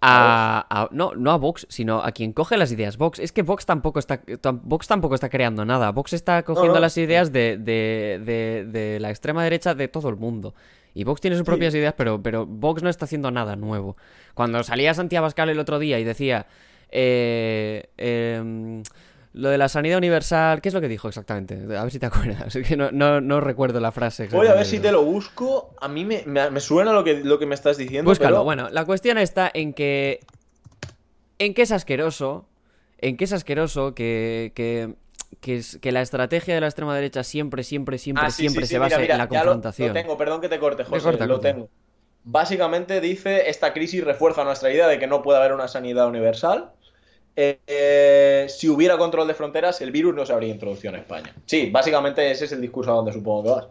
[0.00, 2.96] a, a- no, no a Vox, sino a quien coge las ideas.
[2.98, 4.20] Vox, es que Vox tampoco está,
[4.62, 5.90] Vox tampoco está creando nada.
[5.92, 6.80] Vox está cogiendo no.
[6.80, 10.54] las ideas de, de, de- de la extrema derecha de todo el mundo.
[10.92, 11.50] Y Vox tiene sus Sí.
[11.50, 13.96] propias ideas, pero, pero Vox no está haciendo nada nuevo.
[14.34, 16.46] Cuando salía Santiago Abascal el otro día y decía
[16.90, 18.82] eh, em,
[19.36, 21.54] lo de la sanidad universal, ¿qué es lo que dijo exactamente?
[21.76, 22.56] A ver si te acuerdas.
[22.56, 24.28] Es que no, no, no recuerdo la frase.
[24.28, 25.74] Voy a ver si te lo busco.
[25.80, 28.10] A mí me, me- me suena lo que, lo que me estás diciendo.
[28.10, 28.36] Búscalo.
[28.36, 30.20] pero- Bueno, la cuestión está en que.
[31.38, 32.46] En que es asqueroso.
[32.98, 34.52] En que es asqueroso que.
[34.54, 34.94] que
[35.40, 38.62] que, es- que la estrategia de la extrema derecha siempre, siempre, siempre, Ah, sí, siempre
[38.62, 39.88] sí, sí, se basa en la lo- confrontación.
[39.88, 41.52] Lo, tengo, perdón que te corte, José, corta, lo corta.
[41.52, 41.68] tengo.
[42.24, 46.72] Básicamente dice, esta crisis refuerza nuestra idea de que no puede haber una sanidad universal.
[47.36, 51.34] Eh, eh, si hubiera control de fronteras, el virus no se habría introducido en España.
[51.44, 53.66] Sí, básicamente ese es el discurso a donde supongo que vas.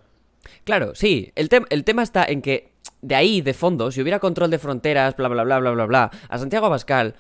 [0.64, 1.32] Claro, sí.
[1.36, 2.70] El, tem- el tema está en que
[3.02, 6.12] de ahí, de fondo, si hubiera control de fronteras, bla, bla, bla, bla, bla, bla,
[6.30, 7.16] a Santiago Abascal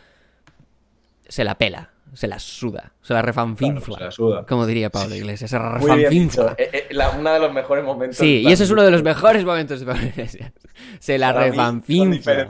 [1.27, 3.97] se la pela, se la suda, se la refanfinfla.
[3.97, 4.45] Claro, se la suda.
[4.45, 6.55] Como diría Pablo Iglesias, se la refanfinfla.
[6.59, 8.17] Eh, eh, uno de los mejores momentos.
[8.17, 10.51] Sí, y ese es uno de los mejores momentos de Pablo Iglesias.
[10.99, 12.49] Se la refanfinfla.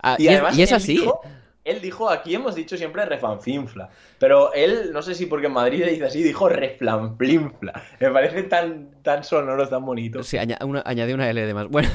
[0.00, 0.92] Ah, Y, y, es, y así.
[0.98, 1.20] Dijo,
[1.64, 3.88] él dijo, aquí hemos dicho siempre refanfinfla.
[4.18, 7.82] Pero él, no sé si porque en Madrid le dice así, dijo reflanflinfla.
[8.00, 10.22] Me parece tan, tan sonoro, tan bonito.
[10.22, 11.68] Sí, aña- una- L de más.
[11.68, 11.88] Bueno.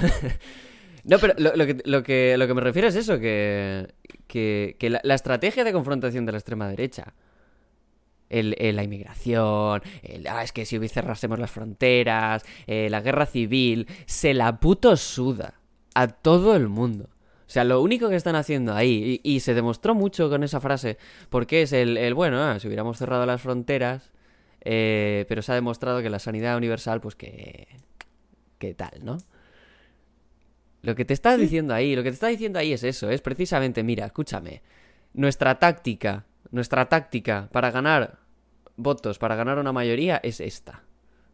[1.04, 3.94] no, pero lo, que, lo, que, lo que me refiero es eso, que,
[4.28, 7.14] que, la, estrategia de confrontación de la extrema derecha,
[8.30, 13.88] el- la inmigración, el, ah, es que si cerrásemos las fronteras, eh, la guerra civil,
[14.06, 15.56] se la puto suda
[15.94, 17.10] a todo el mundo.
[17.48, 20.60] O sea, lo único que están haciendo ahí, y, y se demostró mucho con esa
[20.60, 20.98] frase,
[21.30, 24.12] porque es el, el bueno, ah, si hubiéramos cerrado las fronteras,
[24.62, 27.68] eh, pero se ha demostrado que la sanidad universal, pues que...
[28.60, 29.18] ¿Qué tal, no?
[30.82, 33.22] Lo que te está diciendo ahí, lo que te está diciendo ahí es eso, es
[33.22, 34.62] precisamente, mira, escúchame,
[35.14, 38.20] nuestra táctica, nuestra táctica para ganar
[38.76, 40.84] votos, para ganar una mayoría es esta.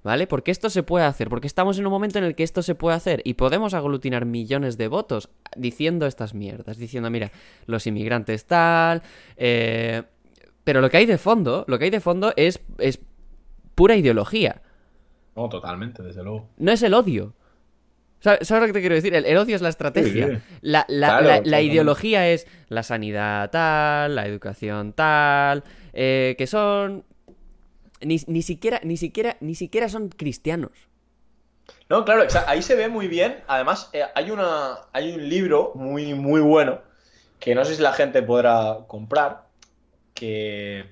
[0.03, 0.27] ¿Vale?
[0.27, 2.75] Porque esto se puede hacer, porque estamos en un momento en el que esto se
[2.75, 7.31] puede hacer y podemos aglutinar millones de votos diciendo estas mierdas, diciendo, mira,
[7.67, 9.01] los inmigrantes tal,
[9.37, 10.03] eh,
[10.65, 12.99] pero lo que hay de fondo, lo que hay de fondo es, es
[13.75, 14.61] pura ideología,
[15.37, 16.49] No, totalmente, desde luego.
[16.57, 17.33] no es el odio.
[18.19, 19.13] ¿Sabes sabes lo que te quiero decir?
[19.13, 20.27] El, el odio es la estrategia.
[20.27, 20.41] Sí, sí.
[20.61, 25.63] La, la- Claro, la- ideología es la sanidad tal, la educación tal,
[25.93, 27.03] eh, que son...
[28.03, 30.71] Ni, ni siquiera, ni siquiera, ni siquiera son cristianos.
[31.89, 33.43] No, claro, ahí se ve muy bien.
[33.47, 36.81] Además, eh, hay, una, hay un libro muy, muy bueno
[37.39, 39.47] que no sé si la gente podrá comprar,
[40.13, 40.85] que,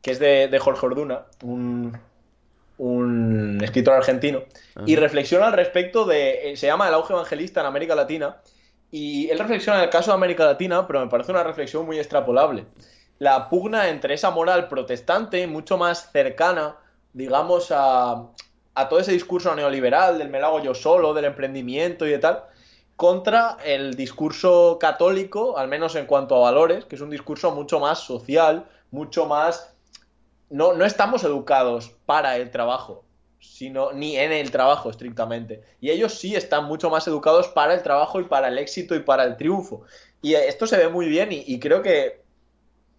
[0.00, 1.98] que es de, de Jorge Orduna, un,
[2.78, 4.42] un escritor argentino,
[4.86, 6.52] y reflexiona al respecto de...
[6.52, 8.40] eh, se llama El auge evangelista en América Latina,
[8.90, 11.98] y él reflexiona en el caso de América Latina, pero me parece una reflexión muy
[11.98, 12.64] extrapolable.
[13.18, 16.76] La pugna entre esa moral protestante, mucho más cercana
[17.14, 18.26] digamos, a,
[18.74, 22.18] a todo ese discurso neoliberal del me lo hago yo solo, del emprendimiento y de
[22.18, 22.42] tal,
[22.96, 27.80] contra el discurso católico, al menos en cuanto a valores, que es un discurso mucho
[27.80, 29.72] más social, mucho más...
[30.50, 33.04] No, no estamos educados para el trabajo,
[33.40, 35.62] sino ni en el trabajo estrictamente.
[35.80, 39.00] Y ellos sí están mucho más educados para el trabajo y para el éxito y
[39.00, 39.82] para el triunfo.
[40.20, 42.23] Y esto se ve muy bien y, y creo que,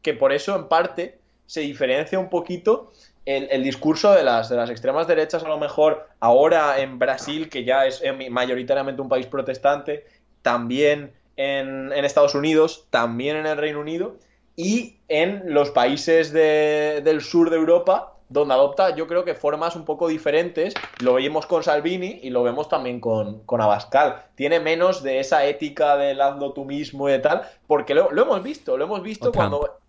[0.06, 2.92] que por eso en parte se diferencia un poquito
[3.26, 7.50] el, el, discurso de las, de las extremas derechas, a lo mejor ahora en Brasil,
[7.50, 10.06] que ya es mayoritariamente un país protestante,
[10.44, 14.18] también en, en Estados Unidos, también en el Reino Unido
[14.56, 19.76] y en los países de, del sur de Europa, donde adopta yo creo que formas
[19.76, 20.76] un poco diferentes.
[21.02, 24.22] Lo vimos con Salvini y lo vemos también con, con Abascal.
[24.36, 28.22] Tiene menos de esa ética del hazlo tú mismo y de tal, porque lo, lo
[28.22, 29.80] hemos visto, lo hemos visto cuando,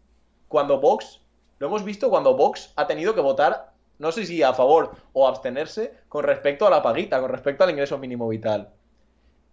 [0.49, 1.21] cuando Vox
[1.59, 5.27] lo hemos visto cuando Vox ha tenido que votar, no sé si a favor o
[5.27, 8.71] abstenerse, con respecto a la paguita, con respecto al ingreso mínimo vital.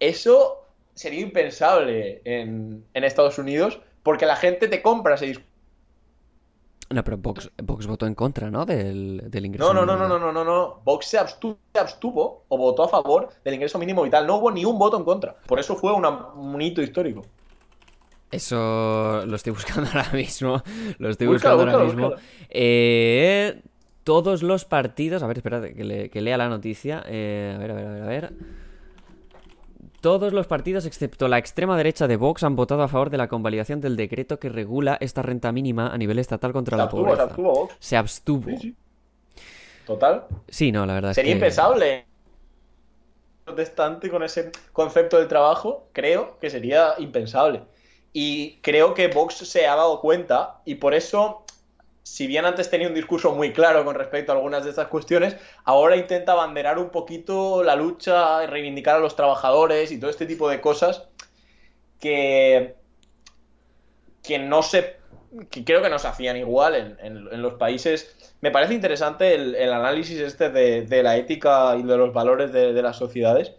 [0.00, 5.50] Eso sería impensable en, en Estados Unidos porque la gente te compra ese discurso.
[6.90, 8.66] No, pero Vox, Vox, votó en contra, ¿no?
[8.66, 10.80] Del, del ingreso no, no, no, no, no, no, no, no.
[10.84, 14.26] Vox se abstuvo, se abstuvo, o votó a favor del ingreso mínimo vital.
[14.26, 15.34] No hubo ni un voto en contra.
[15.46, 17.22] Por eso fue una, un hito histórico.
[18.34, 20.62] Eso lo estoy buscando ahora mismo.
[20.98, 22.22] Lo estoy buscando búscalo, ahora búscalo, mismo.
[22.50, 23.62] Eh,
[24.04, 25.22] todos los partidos.
[25.22, 27.02] A ver, espera que, le, que lea la noticia.
[27.06, 28.32] Eh, a ver, a ver, a ver, a ver.
[30.00, 33.28] Todos los partidos, excepto la extrema derecha de Vox, han votado a favor de la
[33.28, 37.04] convalidación del decreto que regula esta renta mínima a nivel estatal contra se la abstuvo,
[37.04, 37.22] pobreza.
[37.22, 37.68] Se abstuvo.
[37.78, 38.50] Se abstuvo.
[38.50, 38.76] Sí, sí.
[39.86, 40.26] Total.
[40.48, 41.38] Sí, no, la verdad Sería es que...
[41.38, 42.06] impensable.
[43.44, 47.62] Protestante con ese concepto del trabajo, creo que sería impensable.
[48.16, 51.44] Y creo que Vox se ha dado cuenta y por eso,
[52.04, 55.36] si bien antes tenía un discurso muy claro con respecto a algunas de estas cuestiones,
[55.64, 60.48] ahora intenta abanderar un poquito la lucha, reivindicar a los trabajadores y todo este tipo
[60.48, 61.08] de cosas
[62.00, 62.76] que,
[64.22, 64.96] que no se...
[65.50, 68.14] que creo que no se hacían igual en, en, en los países.
[68.40, 72.52] Me parece interesante el, el análisis este de, de, la ética y de los valores
[72.52, 73.52] de, de las sociedades.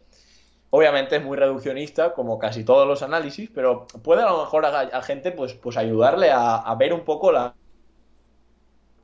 [0.76, 4.82] Obviamente es muy reduccionista, como casi todos los análisis, pero puede a lo mejor a,
[4.82, 7.56] a gente pues, pues ayudarle a, a, ver un poco la...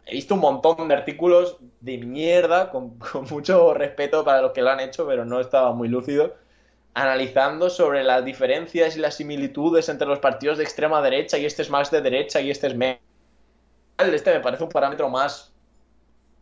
[0.05, 4.61] He visto un montón de artículos de mierda, con, con, mucho respeto para los que
[4.61, 6.35] lo han hecho, pero no estaba muy lúcido,
[6.93, 11.61] analizando sobre las diferencias y las similitudes entre los partidos de extrema derecha y este
[11.61, 12.99] es más de derecha y este es menos.
[13.97, 15.53] Este me parece un parámetro más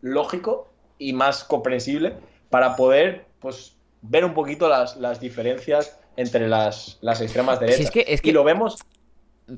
[0.00, 0.66] lógico
[0.98, 2.16] y más comprensible
[2.48, 7.78] para poder pues ver un poquito las, las diferencias entre las, las extremas derechas.
[7.78, 8.30] Si es que, es que...
[8.30, 8.78] Y lo vemos.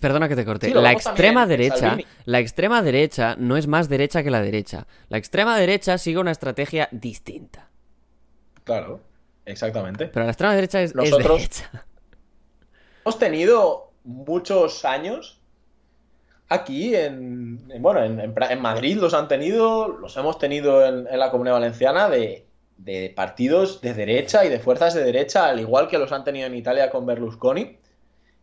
[0.00, 0.68] Perdona que te corte.
[0.68, 4.86] Sí, la extrema derecha, la extrema derecha no es más derecha que la derecha.
[5.08, 7.68] La extrema derecha sigue una estrategia distinta.
[8.64, 9.00] Claro,
[9.44, 10.06] exactamente.
[10.06, 11.84] Pero la extrema derecha es, Nosotros es derecha.
[13.04, 15.40] Hemos tenido muchos años
[16.48, 21.18] aquí en, en bueno, en, en, Madrid los han tenido, los hemos tenido en, en
[21.18, 22.46] la Comunidad Valenciana de
[22.78, 26.46] de partidos de derecha y de fuerzas de derecha, al igual que los han tenido
[26.46, 27.78] en Italia con Berlusconi,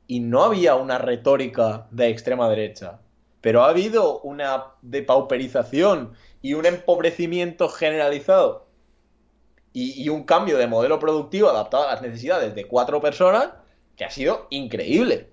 [0.08, 3.00] y no había una retórica de extrema derecha,
[3.42, 8.68] pero ha habido una depauperización y un empobrecimiento generalizado
[9.72, 13.50] y, y un cambio de modelo productivo adaptado a las necesidades de cuatro personas
[13.96, 15.30] que ha sido increíble.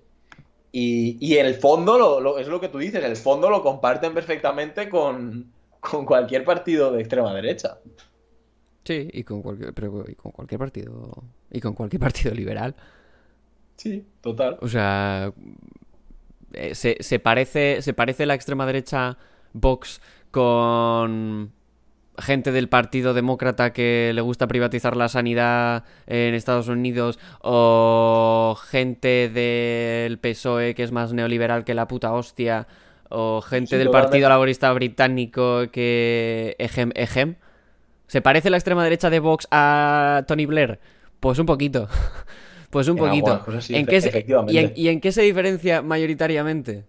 [0.71, 4.89] Y, y el fondo, lo, es lo que tú dices, el fondo lo comparten perfectamente
[4.89, 7.79] con, con cualquier partido de extrema derecha.
[8.87, 11.23] Sí, y con cualquier, pero, y con cualquier partido.
[11.51, 12.75] Y con cualquier partido liberal.
[13.75, 14.57] Sí, total.
[14.61, 15.33] O sea.
[16.53, 17.81] eh, Se, se, parece.
[17.81, 19.17] Se parece la extrema derecha
[19.53, 21.53] Vox con
[22.19, 29.29] gente del Partido Demócrata que le gusta privatizar la sanidad en Estados Unidos o gente
[29.29, 32.67] del PSOE que es más neoliberal que la puta hostia
[33.09, 33.91] o gente sí, del totalmente.
[33.91, 37.35] Partido Laborista Británico que ejem ejem
[38.07, 40.79] ¿Se parece la extrema derecha de Vox a Tony Blair?
[41.19, 41.87] Pues un poquito.
[42.69, 43.61] Pues un en poquito.
[43.61, 46.85] Sí, ¿En qué se, y, en, ¿Y en qué se diferencia mayoritariamente?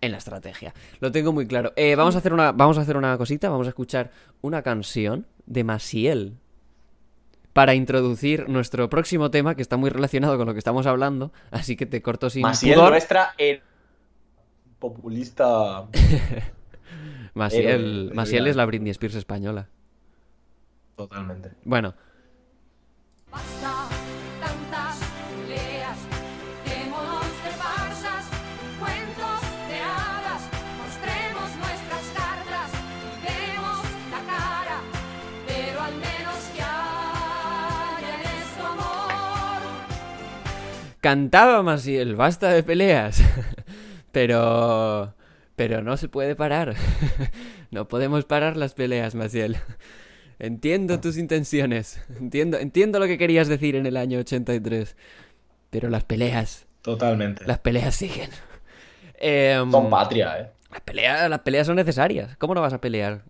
[0.00, 0.72] En la estrategia.
[1.00, 1.72] Lo tengo muy claro.
[1.74, 3.48] Eh, vamos, a hacer una, vamos a hacer una cosita.
[3.48, 6.36] Vamos a escuchar una canción de Masiel.
[7.52, 11.32] Para introducir nuestro próximo tema, que está muy relacionado con lo que estamos hablando.
[11.50, 12.90] Así que te corto sin Masiel, pudor.
[12.90, 13.62] nuestra el
[14.78, 15.88] populista.
[17.34, 19.70] Masiel, Masiel es la Britney Spears española.
[20.96, 21.52] Totalmente.
[21.64, 21.94] Bueno.
[23.30, 23.96] Basta.
[41.06, 43.22] Cantaba Maciel, basta de peleas,
[44.10, 45.14] pero...
[45.54, 46.74] Pero no se puede parar.
[47.70, 49.56] no podemos parar las peleas, Maciel.
[50.38, 52.00] Entiendo tus intenciones.
[52.20, 54.96] Entiendo, entiendo lo que querías decir en el año 83.
[55.70, 57.44] Pero las peleas, Totalmente.
[57.46, 58.30] las peleas siguen.
[59.18, 60.50] Em, Son patria, ¿eh?
[60.70, 62.36] las peleas, las peleas son necesarias.
[62.36, 63.22] ¿Cómo no vas a pelear?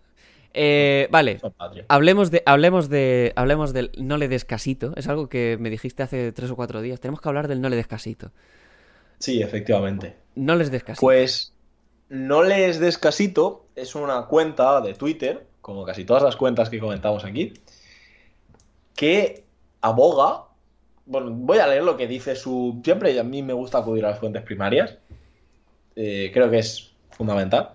[0.53, 1.85] Eh, vale, Son patria.
[1.87, 4.93] hablemos de, hablemos de, hablemos del no le des casito.
[4.95, 6.99] Es algo que me dijiste hace tres o cuatro días.
[6.99, 8.31] Tenemos que hablar del no le des casito.
[9.19, 10.15] Sí, efectivamente.
[10.35, 11.01] No les des casito.
[11.05, 11.53] Pues
[12.09, 16.79] no les des casito, es una cuenta de Twitter, como casi todas las cuentas que
[16.79, 17.51] comentamos aquí,
[18.95, 19.43] que
[19.81, 20.45] aboga.
[21.05, 22.79] Bueno, voy a leer lo que dice su.
[22.85, 24.95] Siempre a mí me gusta acudir a las fuentes primarias.
[25.97, 27.71] Eh, creo que es fundamental.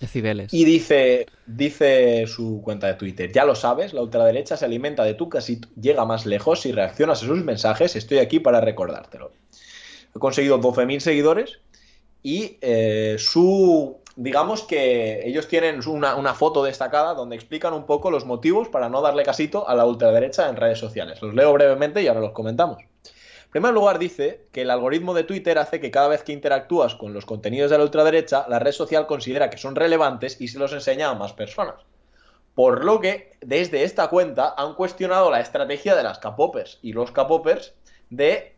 [0.00, 0.54] De Cibeles.
[0.54, 5.12] Y dice, dice su cuenta de Twitter, ya lo sabes, la ultraderecha se alimenta de
[5.12, 9.32] tu casito, llega más lejos, si reaccionas a sus mensajes, estoy aquí para recordártelo.
[10.16, 11.58] He conseguido 12.000 seguidores
[12.22, 18.10] y eh, su, digamos que ellos tienen una, una foto destacada donde explican un poco
[18.10, 21.20] los motivos para no darle casito a la ultraderecha en redes sociales.
[21.20, 22.78] Los leo brevemente y ahora los comentamos.
[22.80, 26.96] En primer lugar, dice que el algoritmo de Twitter hace que cada vez que interactúas
[26.96, 30.58] con los contenidos de la ultraderecha, la red social considera que son relevantes y se
[30.58, 31.76] los enseña a más personas.
[32.54, 37.12] Por lo que, desde esta cuenta, han cuestionado la estrategia de las capopers y los
[37.12, 37.74] capopers
[38.10, 38.56] de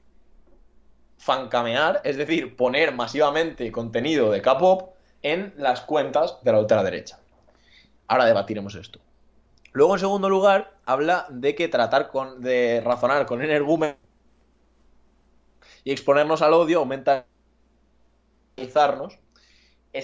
[1.18, 4.95] fancamear, es decir, poner masivamente contenido de K-pop
[5.26, 7.18] en las cuentas de la ultraderecha.
[8.06, 9.00] Ahora debatiremos esto.
[9.72, 13.96] Luego, en segundo lugar, habla de que tratar con, de razonar con energúmenos
[15.82, 17.26] y exponernos al odio aumenta
[18.56, 18.78] ese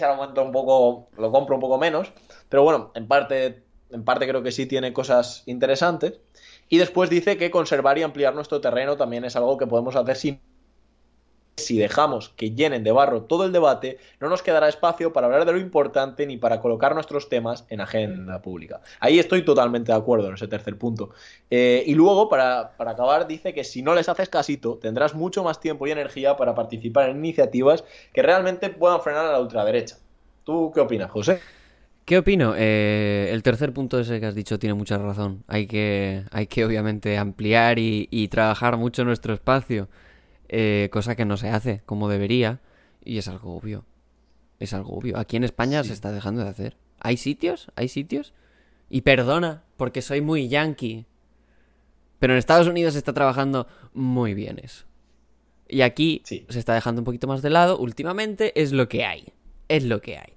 [0.05, 2.13] argumento un poco lo compro un poco menos,
[2.49, 6.19] pero bueno, en parte en parte creo que sí tiene cosas interesantes
[6.69, 10.17] y después dice que conservar y ampliar nuestro terreno también es algo que podemos hacer
[10.17, 10.41] sin
[11.62, 15.46] si dejamos que llenen de barro todo el debate, no nos quedará espacio para hablar
[15.46, 18.83] de lo importante ni para colocar nuestros temas en agenda pública.
[19.01, 21.11] Ahí estoy totalmente de acuerdo en ese tercer punto.
[21.51, 25.42] Eh, y luego, para, para, acabar, dice que si no les haces casito, tendrás mucho
[25.42, 29.96] más tiempo y energía para participar en iniciativas que realmente puedan frenar a la ultraderecha.
[30.44, 31.40] ¿Tú qué opinas, José?
[32.05, 32.55] ¿Qué opino?
[32.57, 35.44] Eh, el tercer punto ese que has dicho tiene mucha razón.
[35.46, 39.88] Hay que, hay que obviamente ampliar y, y trabajar mucho nuestro espacio.
[40.55, 42.61] Eh, cosa que no se hace como debería
[43.03, 43.87] y es algo obvio.
[44.61, 45.17] Es algo obvio.
[45.19, 45.88] Aquí en España Sí.
[45.88, 46.77] se está dejando de hacer.
[47.01, 47.71] ¿Hay sitios?
[47.75, 48.35] ¿Hay sitios?
[48.91, 51.07] Y perdona, porque soy muy yankee.
[52.19, 54.85] Pero en Estados Unidos se está trabajando muy bien eso.
[55.69, 56.45] Y aquí Sí.
[56.51, 57.79] se está dejando un poquito más de lado.
[57.79, 59.33] Últimamente es lo que hay.
[59.69, 60.35] Es lo que hay.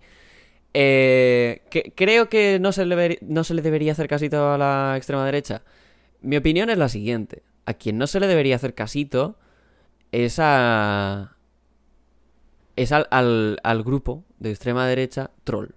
[0.73, 4.93] Eh, que- creo que no se, le no se le debería hacer casito a la
[4.97, 5.61] extrema derecha.
[6.21, 7.43] Mi opinión es la siguiente.
[7.65, 9.37] A quien no se le debería hacer casito
[10.23, 11.35] es a...
[12.75, 15.75] Es al, al, al grupo de extrema derecha troll.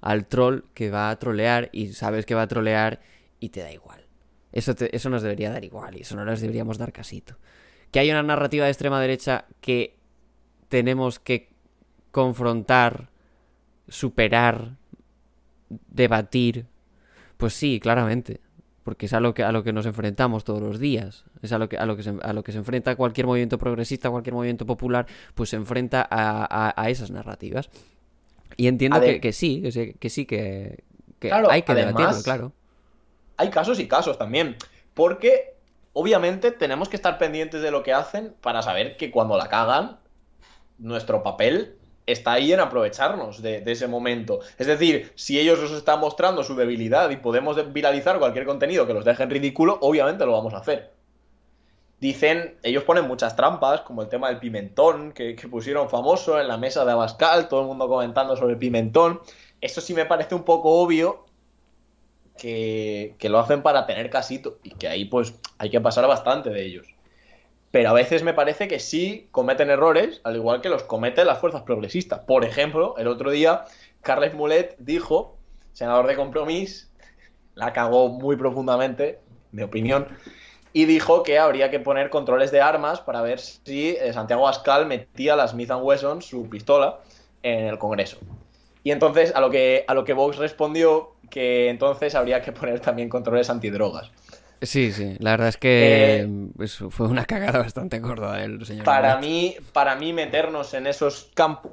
[0.00, 3.00] Al troll que va a trolear y sabes que va a trolear
[3.40, 4.06] y te da igual.
[4.52, 7.36] Eso, eso nos debería dar igual y eso no les deberíamos dar casito.
[7.90, 9.96] Que hay una narrativa de extrema derecha que
[10.68, 11.50] tenemos que
[12.10, 13.10] confrontar,
[13.88, 14.76] superar,
[15.68, 16.66] debatir.
[17.36, 18.40] Pues sí, claramente.
[18.84, 21.24] Porque es a lo que, a lo que nos enfrentamos todos los días.
[21.42, 23.58] Es a lo que, a lo que, se, a lo que se enfrenta cualquier movimiento
[23.58, 27.70] progresista, cualquier movimiento popular, pues se enfrenta a, a- a esas narrativas.
[28.56, 30.84] Y entiendo que, que sí, que sí, que, sí, que,
[31.18, 32.52] que Claro, hay que además- debatirlo, claro.
[33.38, 34.56] hay casos y casos también.
[34.92, 35.54] Porque
[35.94, 39.98] obviamente tenemos que estar pendientes de lo que hacen para saber que cuando la cagan,
[40.78, 44.40] nuestro papel está ahí en aprovecharnos de, ese momento.
[44.58, 48.86] Es decir, si ellos nos están mostrando su debilidad y podemos de- viralizar cualquier contenido
[48.86, 50.92] que los deje en ridículo, obviamente lo vamos a hacer.
[52.00, 56.58] Dicen, ellos ponen muchas trampas, como el tema del pimentón, que, pusieron famoso en la
[56.58, 59.20] mesa de Abascal, todo el mundo comentando sobre pimentón.
[59.60, 61.24] Eso sí me parece un poco obvio,
[62.36, 66.50] que, que lo hacen para tener casito y que ahí pues hay que pasar bastante
[66.50, 66.93] de ellos.
[67.74, 71.40] Pero a veces me parece que sí cometen errores, al igual que los cometen las
[71.40, 72.20] fuerzas progresistas.
[72.20, 73.64] Por ejemplo, el otro día
[74.00, 75.36] Carles Mulet dijo,
[75.72, 76.88] senador de Compromís,
[77.56, 79.18] la cagó muy profundamente,
[79.50, 80.06] mi opinión,
[80.72, 84.86] y dijo que habría que poner controles de armas para ver si eh, Santiago Ascal
[84.86, 87.00] metía la Smith Wesson, su pistola,
[87.42, 88.18] en el Congreso.
[88.84, 92.78] Y entonces a lo que a lo que Vox respondió que entonces habría que poner
[92.78, 94.12] también controles antidrogas.
[94.66, 98.84] Sí, sí, la verdad es que Eh, pues, fue una cagada bastante gorda el señor.
[98.84, 101.72] Para mí, para mí meternos en esos campos.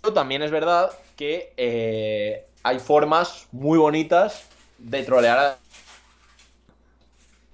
[0.00, 4.46] Pero También es verdad que eh, hay formas muy bonitas
[4.78, 5.58] de trolear a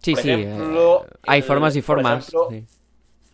[0.02, 2.24] Sí, por sí, ejemplo, eh, hay el- formas y formas.
[2.24, 2.66] ejemplo, sí.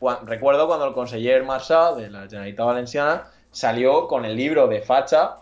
[0.01, 4.83] cua- recuerdo cuando el conseller Marçà de la Generalitat Valenciana salió con el libro de
[4.83, 5.37] Facha,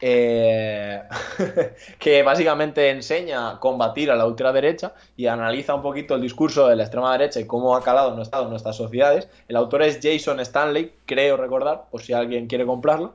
[0.00, 1.02] eh,
[1.98, 6.76] que básicamente enseña a combatir a la ultraderecha y analiza un poquito el discurso de
[6.76, 9.28] la extrema derecha y cómo ha calado en nuestra- en nuestras sociedades.
[9.48, 13.14] El autor es Jason Stanley, creo recordar, por si alguien quiere comprarlo.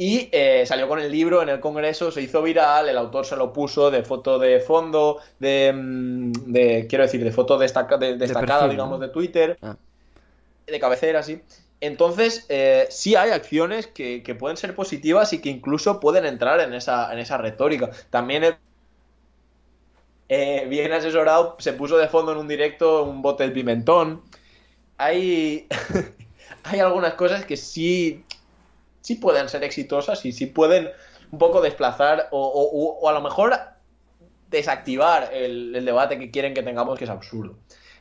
[0.00, 3.34] Y eh, salió con el libro en el Congreso, se hizo viral, el autor se
[3.36, 8.16] lo puso de foto de fondo, de, mm, de quiero decir, de foto destaca- de-
[8.16, 9.06] destacada, perfil, digamos, ¿no?
[9.06, 9.74] de Twitter, Ah.
[10.68, 11.42] de cabecera, sí.
[11.80, 16.74] Entonces, eh, sí hay acciones que, pueden ser positivas y que incluso pueden entrar en
[16.74, 17.90] esa, en esa retórica.
[18.10, 18.44] También
[20.28, 24.22] eh, bien asesorado, se puso de fondo en un directo un bote de pimentón.
[24.98, 25.68] Hay,
[26.64, 28.24] hay algunas cosas que sí,
[29.02, 30.90] sí pueden ser exitosas y sí pueden
[31.32, 33.54] un poco desplazar o, o- a lo mejor
[34.50, 37.58] desactivar el debate que quieren que tengamos, que es absurdo.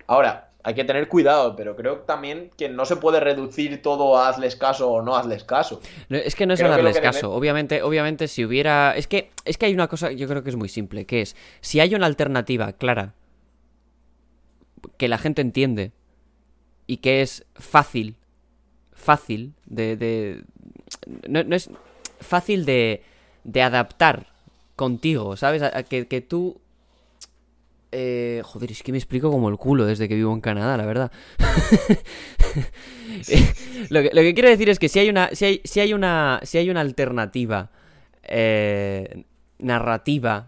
[0.08, 4.28] Ahora, hay que tener cuidado, pero creo también que no se puede reducir todo a
[4.28, 5.80] hazles caso o no hazles caso.
[6.10, 7.32] No, es que no es Creo que que debe- caso.
[7.32, 8.94] Obviamente, obviamente, si hubiera.
[8.98, 11.38] Es que, es que hay una cosa, yo creo que es muy simple, que es
[11.62, 13.14] si hay una alternativa clara
[14.98, 15.92] que la gente entiende
[16.86, 18.16] y que es fácil,
[18.94, 19.96] fácil de.
[19.96, 20.44] de-
[21.30, 21.70] no, no es
[22.20, 23.04] fácil de,
[23.44, 24.28] de adaptar
[24.76, 25.62] contigo, ¿sabes?
[25.62, 26.60] A- a que, que tú.
[27.92, 30.86] Eh, joder, es que me explico como el culo desde que vivo en Canadá, la
[30.86, 31.12] verdad.
[33.90, 35.94] lo, que, lo que quiero decir es que si hay una, si hay, si hay
[35.94, 37.72] una, si hay una alternativa
[38.24, 39.24] eh,
[39.60, 40.48] narrativa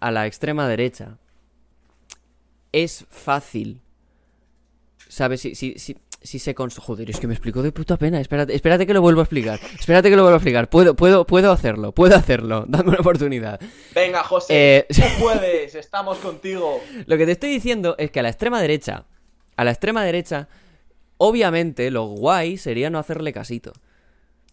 [0.00, 1.18] a la extrema derecha,
[2.72, 3.80] es fácil.
[5.08, 5.42] ¿Sabes?
[5.42, 8.20] Si, si, si, si se cons- Joder, es que me explico de puta pena.
[8.20, 9.60] Espérate, espérate que lo vuelvo a explicar.
[9.78, 10.68] Espérate que lo vuelvo a explicar.
[10.68, 11.92] Puedo, puedo, puedo hacerlo.
[11.92, 12.64] Puedo hacerlo.
[12.68, 13.60] Dame una oportunidad.
[13.94, 16.80] Venga, José, Eh, tú puedes, estamos contigo.
[17.06, 19.04] Lo que te estoy diciendo es que a la extrema derecha,
[19.56, 20.48] a la extrema derecha,
[21.18, 23.72] obviamente lo guay sería no hacerle casito.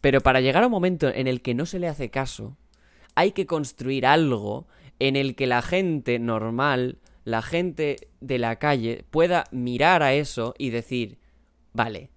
[0.01, 2.57] Pero para llegar a un momento en el que no se le hace caso,
[3.15, 4.67] hay que construir algo
[4.99, 10.53] en el que la gente normal, la gente de la calle, pueda mirar a eso
[10.57, 11.17] y decir,
[11.73, 12.09] vale,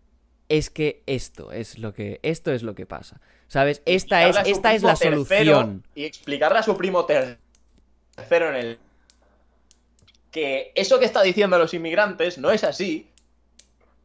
[0.48, 3.20] es que esto es lo que, esto es lo que pasa.
[3.48, 3.82] ¿Sabes?
[3.86, 5.86] Esta es, a esta es la solución.
[5.94, 7.38] Y explicarle a su primo ter-
[8.14, 8.78] tercero en el.
[10.30, 13.10] que eso que está diciendo los inmigrantes no es así.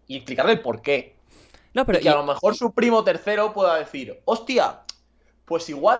[0.07, 1.15] Y explicarle el por qué.
[1.73, 4.81] No, pero y que y- a lo mejor su primo tercero pueda decir, hostia,
[5.45, 5.99] pues igual.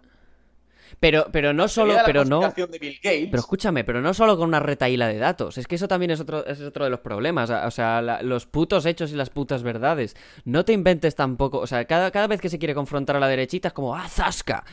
[1.00, 2.40] Pero, pero no solo, la pero no.
[2.42, 5.58] de Bill Gates, Pero escúchame, pero no solo con una retaíla de datos.
[5.58, 7.50] Es que eso también es otro, es otro de los problemas.
[7.50, 10.16] O sea, la- los putos hechos y las putas verdades.
[10.46, 11.60] No te inventes tampoco.
[11.60, 14.08] O sea, cada, cada vez que se quiere confrontar a la derechita es como, ¡ah,
[14.10, 14.64] zasca!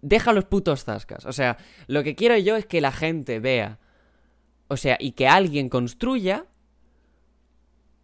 [0.00, 1.24] Deja los putos zascas.
[1.26, 1.56] O sea,
[1.86, 3.78] lo que quiero yo es que la gente vea.
[4.68, 6.46] O sea, y que alguien construya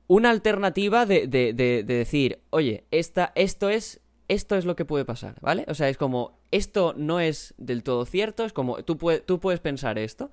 [0.06, 4.00] una alternativa de, de- de- de decir, oye, esta, esto es.
[4.28, 5.64] Esto es lo que puede pasar, ¿vale?
[5.68, 9.60] O sea, es como, esto no es del todo cierto, es como, tú, tú puedes
[9.60, 10.30] pensar esto,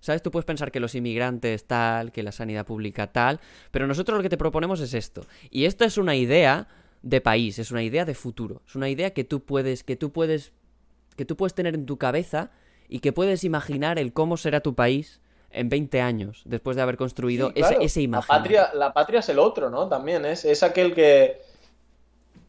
[0.00, 0.22] ¿sabes?
[0.22, 4.22] Tú puedes pensar que los inmigrantes tal, que la sanidad pública tal, pero nosotros lo
[4.22, 5.26] que te proponemos es esto.
[5.50, 6.68] Y esto es una idea
[7.02, 10.10] de país, es una idea de futuro, es una idea que tú puedes, que tú
[10.10, 10.52] puedes,
[11.16, 12.50] que tú puedes tener en tu cabeza
[12.88, 15.20] y que puedes imaginar el cómo será tu país
[15.50, 17.80] en 20 años, después de haber construido Sí, claro.
[17.80, 19.88] ese, ese la patria, la patria es el otro, ¿no?
[19.88, 21.40] También es, es aquel que.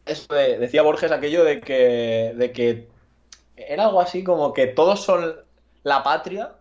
[0.06, 2.88] Eso de- decía Borges aquello de que, de que
[3.56, 5.36] era algo así como que todos son
[5.82, 6.52] la patria,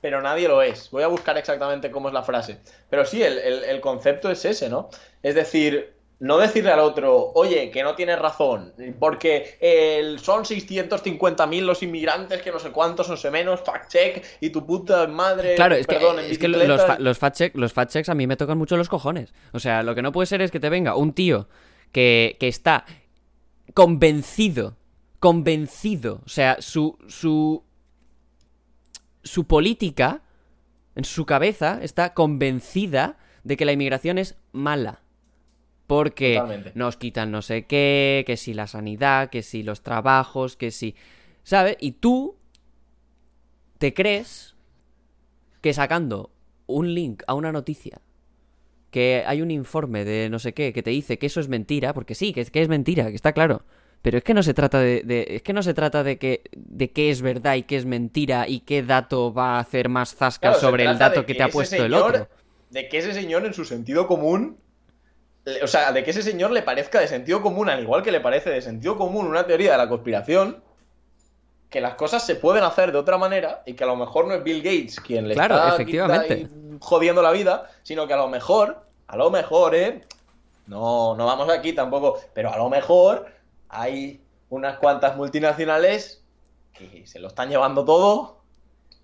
[0.00, 0.90] pero nadie lo es.
[0.90, 2.58] Voy a buscar exactamente cómo es la frase.
[2.90, 4.88] Pero sí, el, el- el concepto es ese, ¿no?
[5.22, 11.66] Es decir, no decirle al otro, oye, que no tienes razón, porque el- son 650.000
[11.66, 15.56] los inmigrantes, que no sé cuántos, no sé menos, fact check, y tu puta madre.
[15.56, 18.08] Claro, es que, perdón, en es que los, fa- los, fact check- los fact checks
[18.08, 19.34] a mí me tocan mucho los cojones.
[19.52, 21.48] O sea, lo que no puede ser es que te venga un tío
[21.96, 22.84] que, que está
[23.72, 24.76] convencido,
[25.18, 27.64] convencido, o sea, su, su,
[29.22, 30.20] su política
[30.94, 35.00] en su cabeza está convencida de que la inmigración es mala.
[35.86, 36.72] Porque Totalmente.
[36.74, 40.96] nos quitan no sé qué, que si la sanidad, que si los trabajos, que si...
[41.44, 41.78] ¿Sabes?
[41.80, 42.36] Y tú
[43.78, 44.54] te crees
[45.62, 46.30] que sacando
[46.66, 48.02] un link a una noticia,
[48.96, 51.92] que hay un informe de no sé qué, que te dice que eso es mentira,
[51.92, 53.60] porque sí, que es, que es mentira, que está claro.
[54.00, 56.40] Pero es que no se trata de, de- es que no se trata de que
[56.56, 60.14] de qué es verdad y qué es mentira y qué dato va a hacer más
[60.14, 62.26] zasca Claro, sobre el dato que te ha puesto el otro.
[62.70, 64.56] De que ese señor en su sentido común.
[65.62, 68.20] O sea, de que ese señor le parezca de sentido común, al igual que le
[68.22, 70.62] parece de sentido común una teoría de la conspiración,
[71.68, 74.32] que las cosas se pueden hacer de otra manera y que a lo mejor no
[74.32, 76.48] es Bill Gates quien le Claro, está efectivamente.
[76.80, 80.02] jodiendo la vida, sino que a lo mejor a lo mejor, ¿eh?
[80.66, 83.26] No, no vamos aquí tampoco, pero a lo mejor
[83.68, 86.24] hay unas cuantas multinacionales
[86.72, 88.42] que se lo están llevando todo,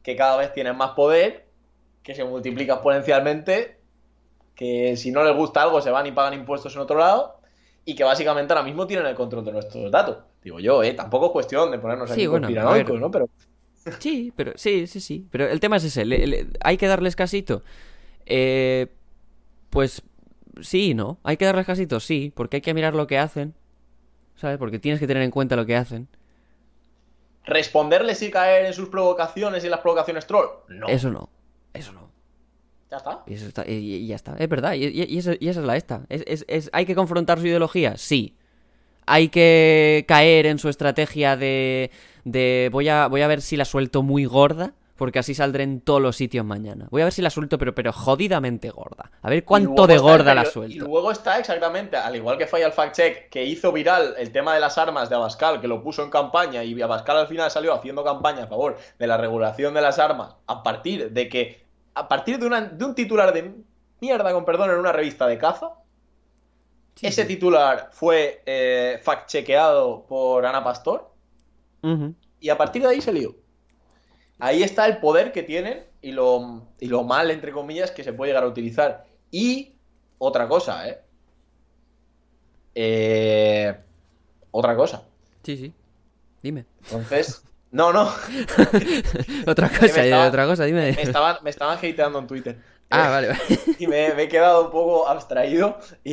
[0.02, 1.46] que cada vez tienen más poder,
[2.02, 3.78] que se multiplica exponencialmente,
[4.54, 7.40] que si no les gusta algo se van y pagan impuestos en otro lado,
[7.84, 10.18] y que básicamente ahora mismo tienen el control de nuestros datos.
[10.42, 10.92] Digo yo, ¿eh?
[10.94, 13.00] Tampoco es cuestión de ponernos Sí, aquí bueno, conspiranoicos.
[13.00, 13.10] ¿no?
[13.10, 13.28] Pero
[13.98, 15.26] Sí, pero sí, sí, sí.
[15.30, 16.04] Pero el tema es ese.
[16.04, 17.62] le- le- hay que darles casito.
[18.26, 18.86] Eh,
[19.72, 20.02] pues
[20.60, 21.18] sí, ¿no?
[21.24, 23.54] Hay que darles casito, sí, porque hay que mirar lo que hacen.
[24.36, 24.58] ¿Sabes?
[24.58, 26.06] Porque tienes que tener en cuenta lo que hacen.
[27.44, 30.86] responderles y caer en sus provocaciones y las provocaciones troll, no.
[30.88, 31.28] Eso no.
[31.74, 32.08] Eso no.
[32.90, 33.22] Ya está.
[33.26, 34.36] Y, eso está- y- y ya está.
[34.38, 34.74] Es verdad.
[34.74, 36.02] Y, y- y esa, y esa es la esta.
[36.08, 37.96] Es, es- es- ¿Hay que confrontar su ideología?
[37.96, 38.36] Sí.
[39.06, 41.90] Hay que caer en su estrategia de,
[42.24, 45.80] de voy, a, voy a ver si la suelto muy gorda, porque así saldré en
[45.80, 46.86] todos los sitios mañana.
[46.90, 49.10] Voy a ver si la suelto, pero, pero jodidamente gorda.
[49.22, 50.84] A ver cuánto de gorda la perio- Y suelto.
[50.86, 54.54] luego está exactamente, al igual que falla el fact check, que hizo viral el tema
[54.54, 57.72] de las armas de Abascal, que lo puso en campaña y Abascal al final salió
[57.74, 61.64] haciendo campaña a favor de la regulación de las armas a partir de que,
[61.94, 63.54] a partir de, una- de un titular de
[64.00, 65.70] mierda, con perdón, en una revista de caza.
[66.94, 67.28] Sí, Ese sí.
[67.28, 71.10] titular fue eh, fact chequeado por Ana Pastor
[72.40, 73.34] y a partir de ahí se lió.
[74.44, 78.12] Ahí está el poder que tienen y lo, y lo mal, entre comillas, que se
[78.12, 79.04] puede llegar a utilizar.
[79.30, 79.76] Y
[80.18, 81.00] otra cosa, ¿eh?
[82.74, 83.72] Eh,
[84.50, 85.04] otra cosa.
[85.44, 85.72] Sí, sí.
[86.42, 86.66] Dime.
[86.84, 88.02] Entonces, no, no,
[89.46, 90.90] otra cosa, estaba- otra cosa, dime.
[90.92, 92.58] me estaban, me estaban hateando en Twitter.
[92.90, 93.40] Ah, vale, vale.
[93.78, 96.12] y me, me he quedado un poco abstraído y,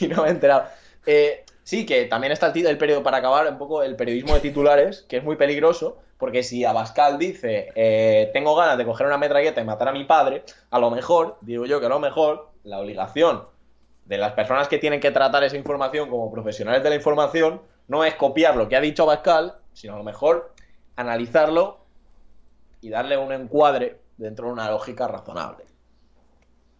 [0.00, 0.66] y no me he enterado.
[1.06, 5.04] Eh, sí, que también está el, periodo para acabar, un poco el periodismo de titulares,
[5.08, 9.60] que es muy peligroso, porque si Abascal dice, eh, tengo ganas de coger una metralleta
[9.60, 12.78] y matar a mi padre, a lo mejor, digo yo que a lo mejor, la
[12.78, 13.44] obligación
[14.04, 18.04] de las personas que tienen que tratar esa información como profesionales de la información no
[18.04, 20.54] es copiar lo que ha dicho Abascal, sino a lo mejor
[20.96, 21.78] analizarlo
[22.80, 25.64] y darle un encuadre dentro de una lógica razonable.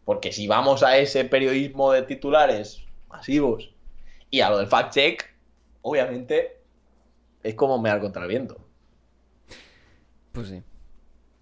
[0.04, 3.73] Porque si vamos a ese periodismo de titulares masivos
[4.34, 5.24] y a lo del fact check,
[5.82, 6.56] obviamente
[7.42, 8.56] es como mear contra el viento.
[10.32, 10.60] Pues sí.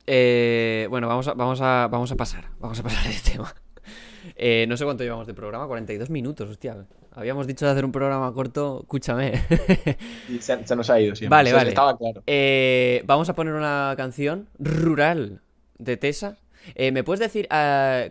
[0.06, 2.50] Eh, bueno, vamos a, vamos, a, vamos a pasar.
[2.58, 3.54] Vamos a pasar de tema.
[4.36, 6.86] Eh, no sé cuánto llevamos de programa, 42 minutos, hostia.
[7.12, 9.40] Habíamos dicho de hacer un programa corto, escúchame.
[10.28, 11.34] Y se, se nos ha ido siempre.
[11.36, 11.68] Vale, Se- vale.
[11.70, 12.22] Estaba claro.
[12.26, 15.40] Eh, vamos a poner una canción rural
[15.78, 16.36] de Tesa.
[16.74, 17.48] Eh, ¿Me puedes decir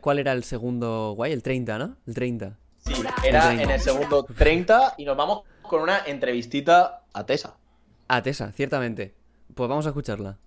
[0.02, 1.32] cuál era el segundo guay?
[1.34, 1.98] El 30, ¿no?
[2.08, 2.58] El 30.
[2.86, 7.56] Sí, era en el segundo 30 y nos vamos con una entrevistita a Tesa.
[8.08, 9.14] Ah, Tesa, ciertamente.
[9.54, 10.38] Pues vamos a escucharla.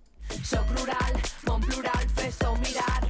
[1.45, 3.04] Món plural, fes-ho mirar,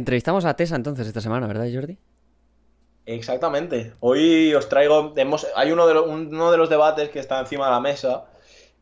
[0.00, 1.98] Entrevistamos a Tesa entonces esta semana, ¿verdad, Jordi?
[3.06, 3.94] Exactamente.
[4.00, 5.14] Hoy os traigo.
[5.16, 8.26] hemos- hay uno de, uno de los debates que está encima de la mesa.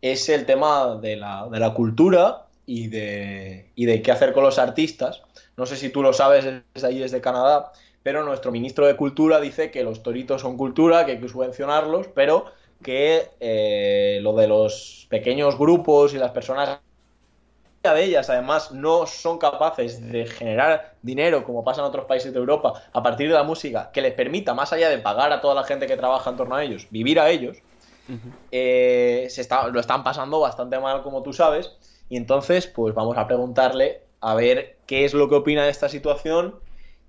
[0.01, 4.43] Es el tema de la, de la cultura y de, y de qué hacer con
[4.45, 5.23] los artistas.
[5.57, 6.45] No sé si tú lo sabes
[6.75, 11.07] desde ahí, desde Canadá, pero nuestro ministro de Cultura dice que los toritos son cultura,
[11.07, 12.47] que hay que subvencionarlos, pero
[12.83, 16.81] que eh, lo de los pequeños grupos y las personas
[17.95, 22.39] de ellas además no son capaces de generar dinero como pasa en otros países de
[22.39, 25.55] Europa a partir de la música que les permita más allá de pagar a toda
[25.55, 27.59] la gente que trabaja en torno a ellos vivir a ellos
[28.53, 31.73] eh, se está, lo están pasando bastante mal como tú sabes
[32.09, 35.89] y entonces pues vamos a preguntarle a ver qué es lo que opina de esta
[35.89, 36.55] situación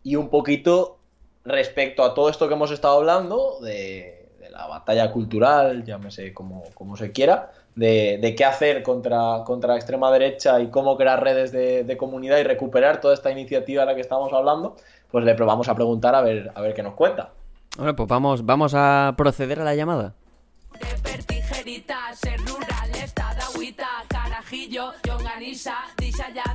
[0.03, 0.97] y un poquito
[1.45, 6.63] respecto a todo esto que hemos estado hablando de, de la batalla cultural llámese como,
[6.73, 11.23] como se quiera de, de qué hacer contra, contra la extrema derecha y cómo crear
[11.23, 14.75] redes de, de comunidad y recuperar toda esta iniciativa de la que estamos hablando,
[15.11, 17.29] pues le vamos a preguntar a ver, a ver qué nos cuenta.
[17.77, 20.15] Bueno, pues vamos, vamos a proceder a la llamada.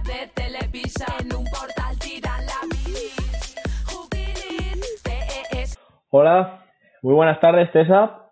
[0.04, 1.96] de telepisa, en un portal
[5.50, 5.78] TES,
[6.10, 6.64] Hola,
[7.00, 8.32] muy buenas tardes, Tessa.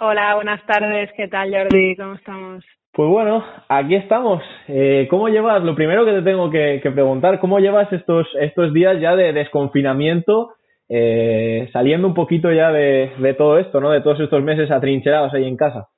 [0.00, 1.10] Hola, buenas tardes.
[1.16, 1.96] ¿Qué tal, Jordi?
[1.96, 2.64] ¿Cómo estamos?
[2.92, 4.44] Pues bueno, aquí estamos.
[4.68, 5.64] Eh, ¿Cómo llevas?
[5.64, 9.32] Lo primero que te tengo que, que preguntar, ¿cómo llevas estos, estos días ya de
[9.32, 10.54] desconfinamiento,
[10.88, 13.90] eh, saliendo un poquito ya de, de todo esto, ¿no?
[13.90, 15.88] De todos estos meses atrincherados ahí en casa.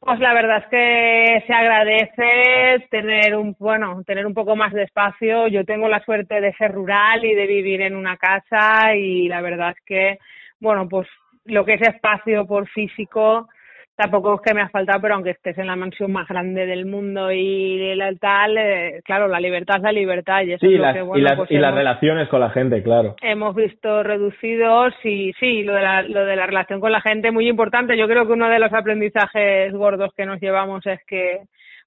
[0.00, 4.82] Pues la verdad es que se agradece tener un, bueno, tener un poco más de
[4.82, 5.46] espacio.
[5.46, 9.42] Yo tengo la suerte de ser rural y de vivir en una casa y la
[9.42, 10.18] verdad es que,
[10.58, 11.06] bueno, pues
[11.46, 13.48] lo que es espacio por físico
[13.96, 16.86] tampoco es que me ha faltado, pero aunque estés en la mansión más grande del
[16.86, 20.78] mundo y la tal, eh, claro, la libertad es la libertad y eso Sí, es
[20.78, 23.14] lo las, que, y, bueno, las, pues y las hemos- relaciones con la gente, claro.
[23.20, 27.30] hemos visto reducidos y sí, lo de, la, lo de la relación con la gente
[27.30, 27.94] muy importante.
[27.98, 31.40] Yo creo que uno de los aprendizajes gordos que nos llevamos es que,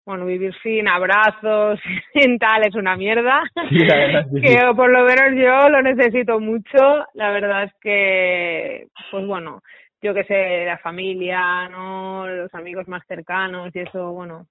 [0.05, 1.79] bueno, vivir sin abrazos,
[2.13, 3.43] sin tal, es una mierda.
[3.69, 4.41] Sí, la verdad, sí.
[4.41, 7.05] que por lo menos yo lo necesito mucho.
[7.13, 9.61] La verdad es que, pues bueno,
[10.01, 12.27] yo que sé, la familia, ¿no?
[12.27, 14.47] Los amigos más cercanos y eso, bueno,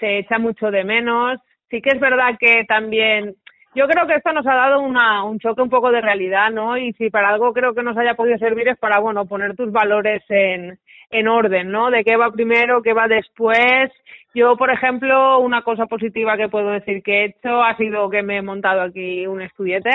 [0.00, 1.38] se echa mucho de menos.
[1.68, 3.34] Sí que es verdad que también,
[3.74, 6.78] yo creo que esto nos ha dado una, un choque un poco de realidad, ¿no?
[6.78, 9.70] Y si para algo creo que nos haya podido servir es para, bueno, poner tus
[9.70, 10.78] valores en,
[11.10, 11.90] en orden, ¿no?
[11.90, 13.90] De qué va primero, qué va después.
[14.34, 18.22] Yo, por ejemplo, una cosa positiva que puedo decir que he hecho ha sido que
[18.22, 19.90] me he montado aquí un estudiete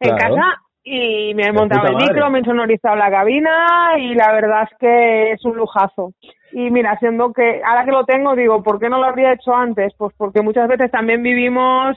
[0.00, 0.34] en Claro.
[0.36, 4.68] casa y me he montado el micro, me he sonorizado la cabina y la verdad
[4.70, 6.12] es que es un lujazo.
[6.52, 9.52] Y mira, siendo que ahora que lo tengo, digo, ¿por qué no lo habría hecho
[9.52, 9.92] antes?
[9.98, 11.96] Pues porque muchas veces también vivimos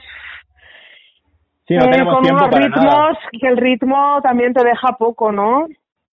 [1.68, 3.18] Sí, no eh, con unos ritmos nada.
[3.30, 5.68] que el ritmo también te deja poco, ¿no?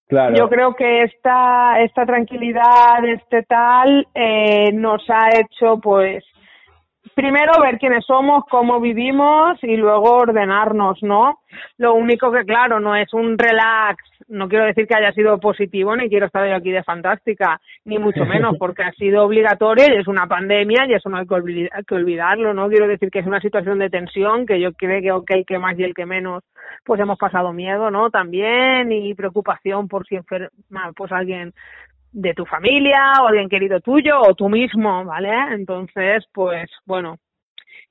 [0.10, 6.24] Yo creo que esta, esta tranquilidad, este tal, eh, nos ha hecho, pues,
[7.18, 11.40] primero ver quiénes somos, cómo vivimos y luego ordenarnos, ¿no?
[11.80, 13.98] Lo único que, claro, no es un relax,
[14.28, 17.98] no quiero decir que haya sido positivo, ni quiero estar yo aquí de fantástica, ni
[17.98, 21.96] mucho menos, porque ha sido obligatorio y es una pandemia y eso no hay que,
[21.96, 22.70] olvidarlo, ¿no?
[22.70, 25.78] Quiero decir que es una situación de tensión que yo creo que, ok, que más
[25.80, 26.44] y el que menos,
[26.86, 28.12] pues hemos pasado miedo, ¿no?
[28.12, 31.52] También y preocupación por si enferma, pues alguien
[32.18, 35.30] de tu familia o alguien querido tuyo o tú mismo, ¿vale?
[35.52, 37.18] Entonces, pues bueno,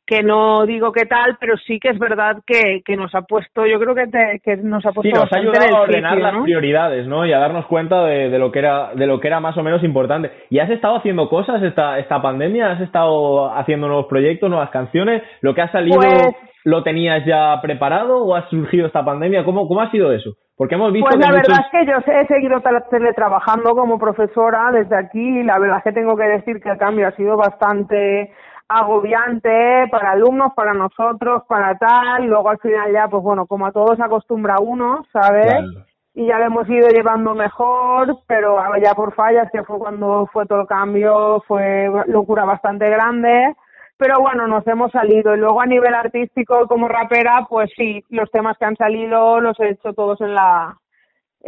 [0.07, 3.67] que no digo qué tal, pero sí que es verdad que, que nos ha puesto,
[3.67, 6.13] yo creo que, te- que nos ha Sí, puesto nos ha en ayudado a ordenar
[6.15, 7.27] sitio, las prioridades, ¿no?
[7.27, 9.63] Y a darnos cuenta de, de lo que era de lo que era más o
[9.65, 10.31] menos importante.
[10.49, 12.71] ¿Y has estado haciendo cosas esta esta pandemia?
[12.71, 15.23] ¿Has estado haciendo nuevos proyectos, nuevas canciones?
[15.41, 19.45] ¿Lo que ha salido Pues- lo tenías ya preparado o ha surgido esta pandemia?
[19.45, 20.35] ¿Cómo cómo ha sido eso?
[20.57, 23.99] Porque hemos visto Pues la muchos- verdad es que yo he seguido tra- teletrabajando como
[23.99, 27.13] profesora desde aquí y la verdad es que tengo que decir que el cambio ha
[27.13, 28.33] sido bastante
[28.69, 32.27] agobiante para alumnos, para nosotros, para tal.
[32.27, 35.47] Luego al final ya, pues bueno, como a todos acostumbra uno, ¿sabes?
[35.47, 35.87] Claro.
[36.15, 40.47] y ya lo hemos ido llevando mejor, pero ya por fallas, que fue cuando fue
[40.47, 43.55] todo el cambio, fue locura bastante grande,
[43.99, 45.35] pero bueno, nos hemos salido.
[45.35, 49.59] Y luego a nivel artístico, como rapera, pues sí, los temas que han salido los
[49.61, 50.77] he hecho todos en la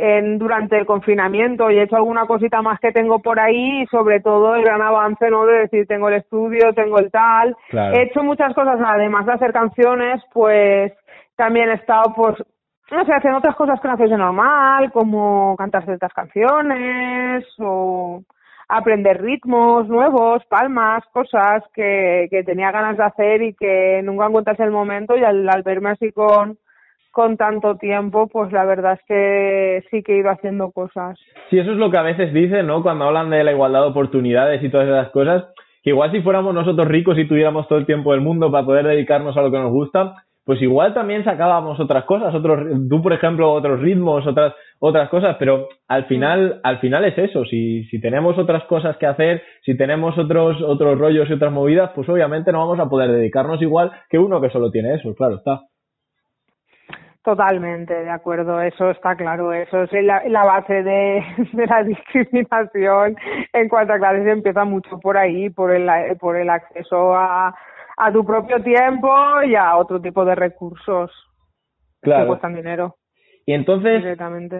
[0.00, 3.86] en durante el confinamiento y he hecho alguna cosita más que tengo por ahí y
[3.86, 7.96] sobre todo el gran avance no de decir tengo el estudio tengo el tal Claro.
[7.96, 10.92] he hecho muchas cosas además de hacer canciones pues
[11.34, 12.36] también he estado pues
[12.90, 18.22] no sé, haciendo otras cosas que no haces de normal, como cantar ciertas canciones o
[18.68, 24.58] aprender ritmos nuevos, palmas, cosas que, que tenía ganas de hacer y que nunca encuentras
[24.60, 26.58] el momento y al, al verme así con,
[27.10, 31.18] con tanto tiempo, pues la verdad es que sí que he ido haciendo cosas.
[31.50, 32.82] Sí, eso es lo que a veces dicen, ¿no?
[32.82, 35.44] Cuando hablan de la igualdad de oportunidades y todas esas cosas,
[35.82, 38.86] que igual si fuéramos nosotros ricos y tuviéramos todo el tiempo del mundo para poder
[38.86, 40.14] dedicarnos a lo que nos gusta,
[40.48, 45.36] pues igual también sacábamos otras cosas, otros, tú por ejemplo otros ritmos, otras otras cosas,
[45.38, 49.76] pero al final al final es eso, si si tenemos otras cosas que hacer, si
[49.76, 53.92] tenemos otros otros rollos y otras movidas, pues obviamente no vamos a poder dedicarnos igual
[54.08, 55.60] que uno que solo tiene eso, claro está.
[57.28, 61.22] Totalmente, de acuerdo, eso está claro, eso es la, la base de,
[61.52, 63.16] de la discriminación
[63.52, 67.54] en cuanto a clases empieza mucho por ahí, por el, por el acceso a,
[67.98, 69.12] a tu propio tiempo
[69.46, 71.10] y a otro tipo de recursos
[72.00, 72.28] que Claro.
[72.28, 72.94] cuestan dinero
[73.44, 74.02] Y entonces.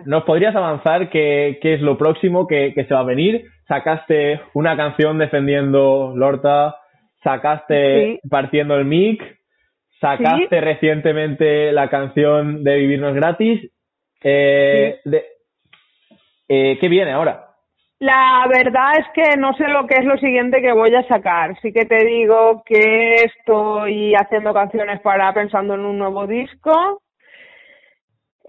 [0.04, 3.46] ¿nos podrías avanzar qué, qué es lo próximo que, que se va a venir?
[3.66, 6.76] Sacaste una canción defendiendo Lorta,
[7.24, 8.28] sacaste Sí.
[8.28, 9.37] partiendo el mic,
[10.00, 13.70] sacaste recientemente la canción de Vivirnos Gratis.
[14.22, 15.24] Eh, de-
[16.48, 17.44] eh, ¿Qué viene ahora?
[18.00, 21.58] La verdad es que no sé lo que es lo siguiente que voy a sacar.
[21.60, 27.02] Sí que te digo que estoy haciendo canciones para pensando en un nuevo disco.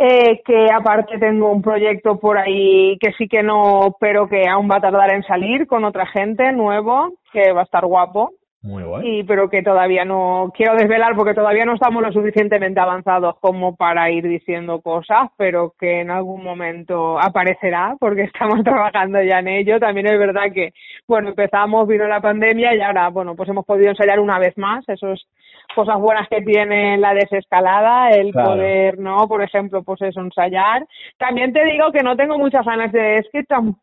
[0.02, 4.70] Eh, que aparte tengo un proyecto por ahí que sí que no, pero que aún
[4.72, 8.32] va a tardar en salir con otra gente nuevo, que va a estar guapo.
[8.62, 9.20] Muy guay.
[9.20, 13.78] y pero que todavía no quiero desvelar porque todavía no estamos lo suficientemente avanzados como
[13.78, 19.47] para ir diciendo cosas, pero que en algún momento aparecerá porque estamos trabajando ya en
[19.47, 19.80] ello.
[19.80, 20.74] También es verdad que,
[21.07, 24.84] bueno, empezamos, vino la pandemia y ahora, bueno, pues hemos podido ensayar una vez más.
[24.89, 25.26] Eso es
[25.74, 28.49] cosas buenas que tiene la desescalada, el Claro.
[28.51, 29.28] poder, ¿no?
[29.30, 30.86] Por ejemplo, pues eso, ensayar.
[31.18, 33.76] También te digo que no tengo muchas ganas de, es que tam-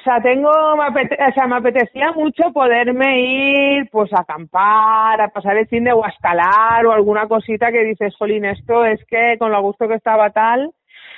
[0.00, 5.20] o sea, tengo, me apete- o sea, me apetecía mucho poderme ir, pues, a acampar,
[5.20, 8.84] a pasar el fin de o a escalar o alguna cosita que dices, jolín, esto
[8.86, 10.72] es que con lo gusto que estaba tal.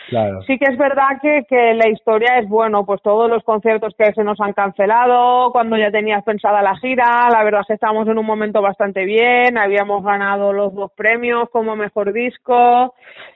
[0.08, 0.42] Claro.
[0.42, 4.12] Sí que es verdad que, que la historia es, bueno, pues todos los conciertos que
[4.12, 8.08] se nos han cancelado, cuando ya tenías pensada la gira, la verdad es que estábamos
[8.08, 12.94] en un momento bastante bien, habíamos ganado los dos premios como mejor disco,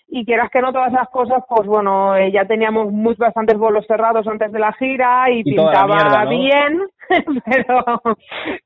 [0.09, 3.87] y quieras que no todas esas cosas, pues bueno, eh, ya teníamos muy, bastantes bolos
[3.87, 6.31] cerrados antes de la gira y, pintaba mierda, ¿no?
[6.31, 6.83] bien,
[7.45, 7.85] pero,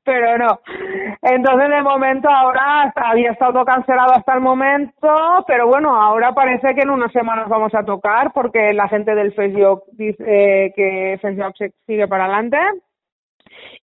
[0.03, 0.59] pero no.
[1.21, 5.09] Entonces, de momento, ahora había estado todo cancelado hasta el momento,
[5.47, 9.33] pero bueno, ahora parece que en unas semanas vamos a tocar porque la gente del
[9.33, 11.53] Facebook dice eh, que Facebook
[11.85, 12.57] sigue para adelante.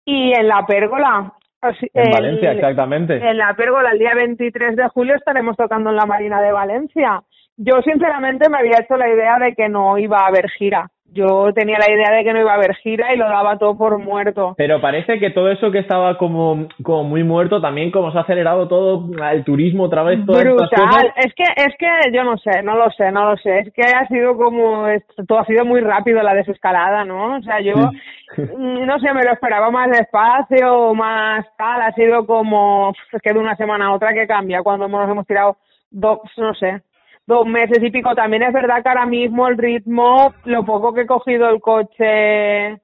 [0.05, 1.33] Y en la pérgola.
[1.63, 3.17] En el- Valencia, exactamente.
[3.17, 7.23] en la pérgola el día 23 de julio estaremos tocando en la Marina de Valencia.
[7.57, 10.91] Yo sinceramente me había hecho la idea de que no iba a haber gira.
[11.13, 13.79] Yo tenía la idea de que no iba a haber gira y lo daba todo
[13.79, 14.55] por muerto.
[14.59, 18.23] Pero parece que todo eso que estaba como, como muy muerto, también como se ha
[18.23, 20.87] acelerado todo el turismo otra vez, todas estas Brutal.
[20.87, 21.05] cosas.
[21.17, 23.61] Es que, es que yo no sé, no lo sé, no lo sé.
[23.61, 24.87] Es que ha sido como,
[25.27, 27.37] todo ha sido muy rápido la desescalada, ¿no?
[27.37, 27.73] O sea, yo,
[28.59, 31.81] no sé, me lo esperaba más despacio, más tal.
[31.81, 35.27] Ha sido como, es que de una semana a otra que cambia cuando nos hemos
[35.27, 35.57] tirado
[35.91, 36.83] dos, no sé,
[37.27, 38.15] dos meses y pico.
[38.15, 42.81] También es verdad que ahora mismo el ritmo, lo poco que he cogido el coche,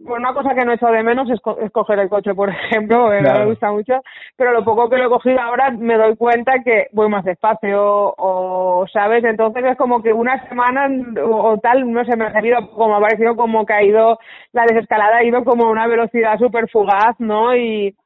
[0.00, 2.32] bueno, una cosa que no he hecho de menos es, co- es coger el coche,
[2.32, 3.40] por ejemplo, Claro.
[3.40, 3.94] me gusta mucho,
[4.36, 8.14] pero lo poco que lo he cogido ahora me doy cuenta que voy más despacio
[8.16, 9.24] o, ¿sabes?
[9.24, 10.88] Entonces es como que una semana
[11.24, 14.18] o, o tal, no sé, me ha salido como, ha parecido como que ha ido,
[14.52, 17.56] la desescalada ha ido como a una velocidad súper fugaz, ¿no?
[17.56, 17.96] Y,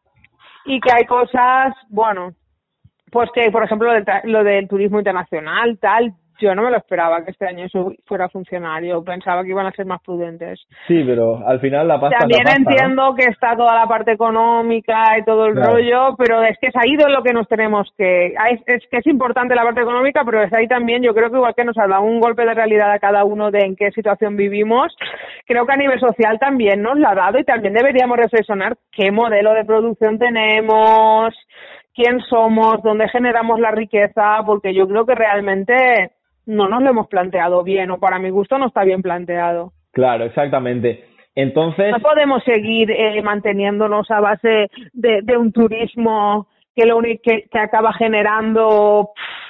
[0.64, 2.30] y que hay cosas, bueno,
[3.12, 6.78] pues que, por ejemplo, lo del, lo del turismo internacional, tal, yo no me lo
[6.78, 8.82] esperaba que este año eso fuera a funcionar.
[8.82, 10.58] Yo pensaba que iban a ser más prudentes.
[10.88, 12.70] Sí, pero al final la pasta es la También pasta, ¿no?
[12.70, 15.74] entiendo que está toda la parte económica y todo el Claro.
[15.74, 18.34] rollo, pero es que es ahí de lo que nos tenemos que...
[18.50, 21.36] Es, es que es importante la parte económica, pero es ahí también, yo creo que
[21.36, 23.92] igual que nos ha dado un golpe de realidad a cada uno de en qué
[23.92, 24.96] situación vivimos,
[25.46, 29.12] creo que a nivel social también nos la ha dado y también deberíamos reflexionar qué
[29.12, 31.34] modelo de producción tenemos,
[31.94, 36.12] quién somos, dónde generamos la riqueza, porque yo creo que realmente
[36.46, 39.72] no nos lo hemos planteado bien, o para mi gusto no está bien planteado.
[39.92, 41.04] Claro, exactamente.
[41.34, 47.22] Entonces, No podemos seguir eh, manteniéndonos a base de, de un turismo que lo único
[47.24, 49.41] que, que acaba generando pff,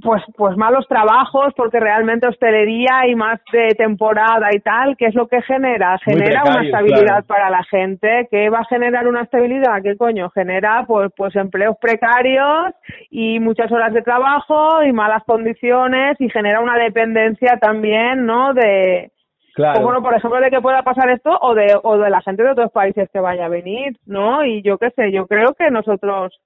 [0.00, 5.14] pues pues malos trabajos porque realmente hostelería y más de temporada y tal, ¿qué es
[5.14, 5.98] lo que genera?
[6.02, 7.26] Genera una estabilidad claro.
[7.26, 9.82] para la gente, ¿qué va a generar una estabilidad?
[9.82, 10.30] ¿Qué coño?
[10.30, 12.72] Genera pues pues empleos precarios
[13.10, 18.54] y muchas horas de trabajo y malas condiciones y genera una dependencia también, ¿no?
[18.54, 19.10] de
[19.54, 19.80] claro.
[19.80, 22.42] o bueno, por ejemplo, de que pueda pasar esto o de, o de la gente
[22.42, 24.44] de otros países que vaya a venir, ¿no?
[24.44, 26.40] Y yo qué sé, yo creo que nosotros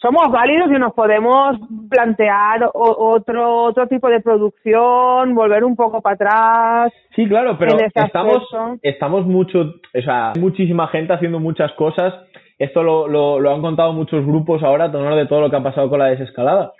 [0.00, 6.14] somos válidos y nos podemos plantear otro otro tipo de producción, volver un poco para
[6.14, 6.92] atrás.
[7.14, 8.78] Sí, claro, pero estamos, aspecto.
[8.82, 12.14] estamos mucho, o sea, hay muchísima gente haciendo muchas cosas.
[12.58, 15.56] Esto lo, lo, lo han contado muchos grupos ahora, a tenor de todo lo que
[15.56, 16.72] ha pasado con la desescalada.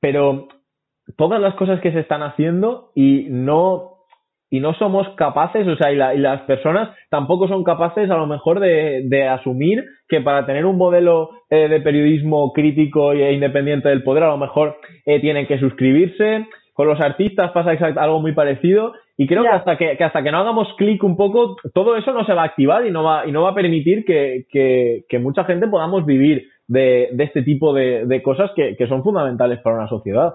[0.00, 0.48] Pero
[1.16, 3.95] todas las cosas que se están haciendo y no
[4.50, 8.16] y no somos capaces, o sea, y, la- y las personas tampoco son capaces a
[8.16, 13.32] lo mejor de, de asumir que para tener un modelo eh, de periodismo crítico e
[13.32, 16.46] independiente del poder, a lo mejor eh, tienen que suscribirse.
[16.74, 20.22] Con los artistas pasa exact- algo muy parecido y creo que hasta que, que hasta
[20.22, 23.02] que no hagamos clic un poco, todo eso no se va a activar y no
[23.02, 27.24] va, y no va a permitir que, que, que mucha gente podamos vivir de, de
[27.24, 30.34] este tipo de, de cosas que, que son fundamentales para una sociedad.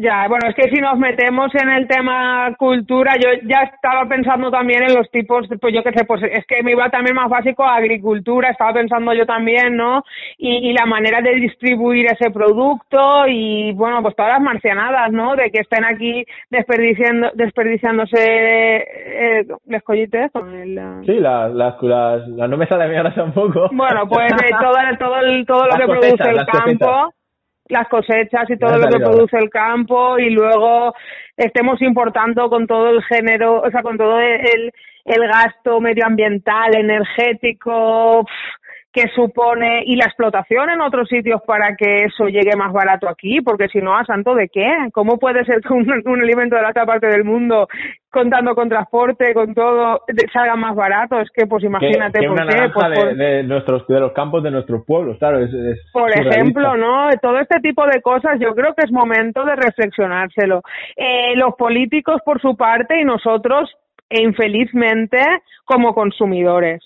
[0.00, 4.48] Ya, bueno, es que si nos metemos en el tema cultura, yo ya estaba pensando
[4.48, 7.28] también en los tipos, pues yo qué sé, pues es que me iba también más
[7.28, 10.04] básico a agricultura, estaba pensando yo también, ¿no?
[10.36, 15.34] Y, y la manera de distribuir ese producto y, bueno, pues todas las marcianadas, ¿no?
[15.34, 20.78] De que estén aquí desperdiciando, desperdiciándose eh, los collites con el...
[20.78, 23.68] eh, Sí, las, las, las, no me sale bien ahora tampoco.
[23.72, 27.12] Bueno, pues eh, todo, todo, el, todo lo que produce el campo.
[27.68, 30.94] Las cosechas y todo lo que produce el campo y luego
[31.36, 34.72] estemos importando con todo el género, o sea, con todo el,
[35.04, 38.58] el gasto medioambiental, energético, pf,
[38.98, 43.40] que supone y la explotación en otros sitios para que eso llegue más barato aquí,
[43.40, 44.68] porque si no, ¿a santo de qué?
[44.92, 47.68] ¿Cómo puede ser que un, un alimento de la otra parte del mundo,
[48.10, 50.00] contando con transporte, con todo,
[50.32, 51.20] salga más barato?
[51.20, 52.70] Es que, pues imagínate que, que por una qué.
[52.74, 55.38] Pues, de, por- de nuestros, de los campos de nuestros pueblos, claro.
[55.38, 57.08] Es, es por ejemplo, ¿no?
[57.22, 60.62] Todo este tipo de cosas yo creo que es momento de reflexionárselo.
[60.96, 63.70] Eh, los políticos por su parte y nosotros,
[64.10, 65.18] e infelizmente,
[65.64, 66.82] como consumidores.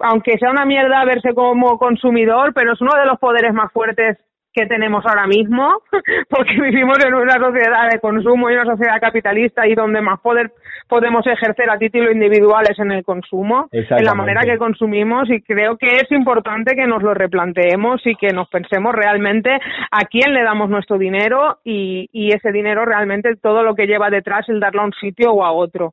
[0.00, 4.18] Aunque sea una mierda verse como consumidor, pero es uno de los poderes más fuertes
[4.58, 5.82] que tenemos ahora mismo,
[6.28, 10.52] porque vivimos en una sociedad de consumo y una sociedad capitalista y donde más poder
[10.88, 15.42] podemos ejercer a título individual es en el consumo, en la manera que consumimos y
[15.42, 20.32] creo que es importante que nos lo replanteemos y que nos pensemos realmente a quién
[20.32, 24.60] le damos nuestro dinero y, y ese dinero realmente todo lo que lleva detrás el
[24.60, 25.92] darlo a un sitio o a otro.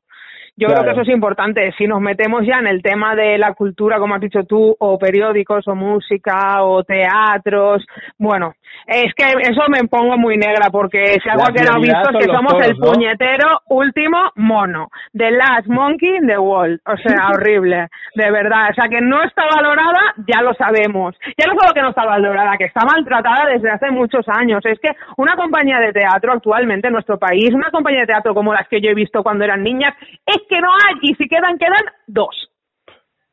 [0.58, 0.82] Yo Claro.
[0.82, 1.72] creo que eso es importante.
[1.76, 4.98] Si nos metemos ya en el tema de la cultura, como has dicho tú, o
[4.98, 7.84] periódicos, o música, o teatros,
[8.18, 8.54] bueno,
[8.86, 12.32] es que eso me pongo muy negra porque si algo quedado prioridad visto es que
[12.32, 12.86] somos toros, el ¿no?
[12.92, 14.88] puñetero último mono.
[15.12, 16.80] The last monkey in the world.
[16.86, 17.88] O sea, horrible.
[18.14, 18.68] De verdad.
[18.70, 21.16] O sea, que no está valorada, ya lo sabemos.
[21.36, 24.64] Ya no solo que no está valorada, que está maltratada desde hace muchos años.
[24.64, 28.54] Es que una compañía de teatro actualmente en nuestro país, una compañía de teatro como
[28.54, 29.94] las que yo he visto cuando eran niñas,
[30.24, 30.94] es que no hay.
[31.02, 32.50] Y si quedan, quedan dos.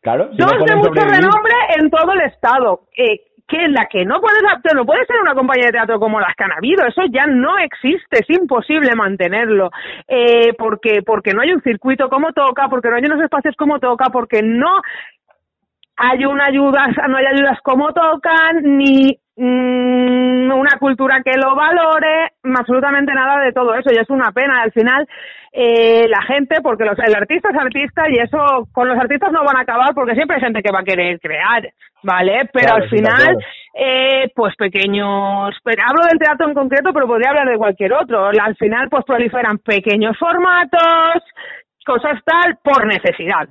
[0.01, 1.22] Claro, si no Dos de mucho sobrevivir.
[1.22, 2.82] renombre en todo el estado.
[2.97, 6.20] Eh, que la que no puede ser, no puede ser una compañía de teatro como
[6.20, 9.70] las que han habido, eso ya no existe, es imposible mantenerlo,
[10.07, 13.80] eh, porque porque no hay un circuito como toca, porque no hay unos espacios como
[13.80, 14.82] toca, porque no
[15.97, 22.34] hay una ayuda, no hay ayudas como tocan, ni mm, una cultura que lo valore,
[22.43, 24.61] absolutamente nada de todo eso, y es una pena.
[24.61, 25.07] Al final,
[25.51, 29.43] eh, la gente, porque los, el artista es artista, y eso con los artistas no
[29.43, 31.67] van a acabar, porque siempre hay gente que va a querer crear,
[32.03, 32.49] ¿vale?
[32.51, 33.38] Pero Claro, al final,
[33.73, 38.27] eh, pues pequeños, pero hablo del teatro en concreto, pero podría hablar de cualquier otro.
[38.27, 41.23] Al final, pues proliferan pequeños formatos,
[41.86, 43.49] cosas tal, por necesidad.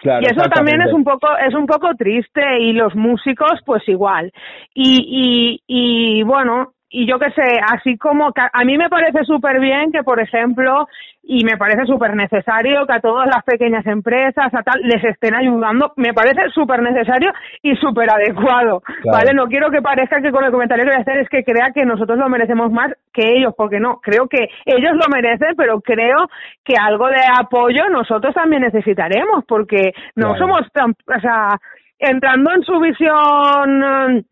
[0.00, 3.86] Claro, Y eso también es un poco es un poco triste y los músicos pues
[3.86, 4.32] igual.
[4.74, 9.24] Y y y bueno, y yo qué sé, así como que a mí me parece
[9.24, 10.88] súper bien que por ejemplo
[11.22, 15.34] y me parece súper necesario que a todas las pequeñas empresas a tal les estén
[15.36, 17.30] ayudando, me parece súper necesario
[17.62, 19.18] y súper adecuado, Claro.
[19.18, 19.30] ¿vale?
[19.34, 21.70] No quiero que parezca que con el comentario que voy a hacer es que crea
[21.72, 25.80] que nosotros lo merecemos más que ellos, porque no, creo que ellos lo merecen, pero
[25.80, 26.28] creo
[26.64, 30.38] que algo de apoyo nosotros también necesitaremos, porque no Claro.
[30.38, 31.58] somos tan, o sea,
[32.00, 34.26] entrando en su visión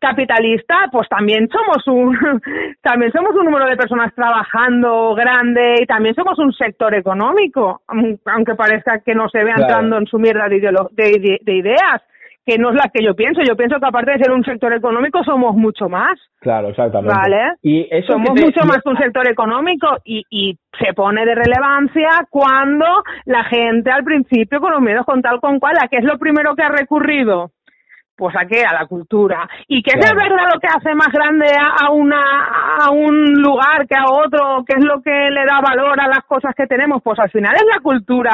[0.00, 2.16] capitalista, pues también somos un
[2.82, 8.18] también somos un número de personas trabajando grande y también somos un sector económico, aun-
[8.26, 9.62] aunque parezca que no se vea Claro.
[9.72, 12.02] entrando en su mierda de, de ide- de ideas,
[12.44, 13.40] que no es la que yo pienso.
[13.42, 16.16] Yo pienso que aparte de ser un sector económico somos mucho más.
[16.40, 17.12] Claro, exactamente.
[17.12, 17.54] Vale.
[17.62, 21.34] Y eso Somos te- mucho más que un sector económico y, y se pone de
[21.34, 22.86] relevancia cuando
[23.24, 26.18] la gente al principio con los miedos con tal con cual, ¿a qué es lo
[26.18, 27.50] primero que ha recurrido?
[28.16, 29.46] Pues a qué, a la cultura.
[29.68, 30.18] ¿Y qué es Claro.
[30.18, 32.20] de verdad lo que hace más grande a, una,
[32.80, 34.64] a un lugar que a otro?
[34.66, 37.02] ¿Qué es lo que le da valor a las cosas que tenemos?
[37.02, 38.32] Pues al final es la cultura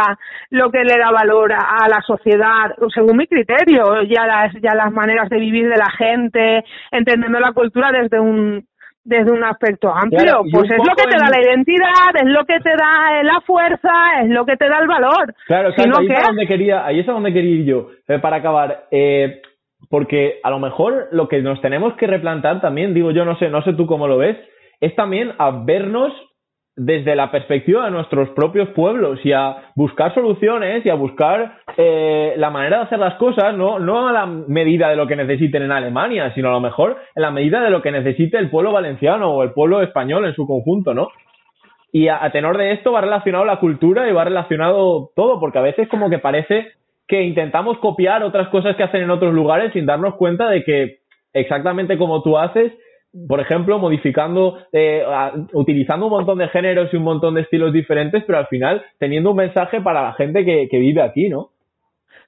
[0.51, 4.93] lo que le da valor a, la sociedad, según mi criterio, ya las, ya las
[4.93, 8.65] maneras de vivir de la gente, entendiendo la cultura desde un,
[9.05, 10.21] desde un aspecto amplio.
[10.21, 13.41] Claro, pues es lo que te da la identidad, es lo que te da la
[13.41, 15.35] fuerza, es lo que te da el valor.
[15.47, 16.15] Claro, Si no, ahí, ¿qué?
[16.15, 18.85] es a donde quería, ahí es a donde quería ir yo, eh, para acabar.
[18.91, 19.43] Eh,
[19.91, 23.49] porque a lo mejor lo que nos tenemos que replantar también, digo yo, no sé,
[23.49, 24.37] no sé tú cómo lo ves,
[24.81, 26.13] es también a vernos
[26.75, 32.33] desde la perspectiva de nuestros propios pueblos y a buscar soluciones y a buscar eh,
[32.39, 35.63] la manera de hacer las cosas, no, no a la medida de lo que necesiten
[35.63, 38.73] en Alemania, sino a lo mejor en la medida de lo que necesite el pueblo
[38.73, 41.09] valenciano o el pueblo español en su conjunto, ¿no?
[41.93, 45.59] Y a, a tenor de esto va relacionado la cultura y va relacionado todo, porque
[45.59, 46.69] a veces como que parece
[47.13, 51.01] que intentamos copiar otras cosas que hacen en otros lugares sin darnos cuenta de que
[51.35, 52.73] exactamente como tú haces,
[53.29, 55.05] por ejemplo, modificando, eh,
[55.53, 59.33] utilizando un montón de géneros y un montón de estilos diferentes, pero al final teniendo
[59.33, 61.51] un mensaje para la gente que, vive aquí, ¿no?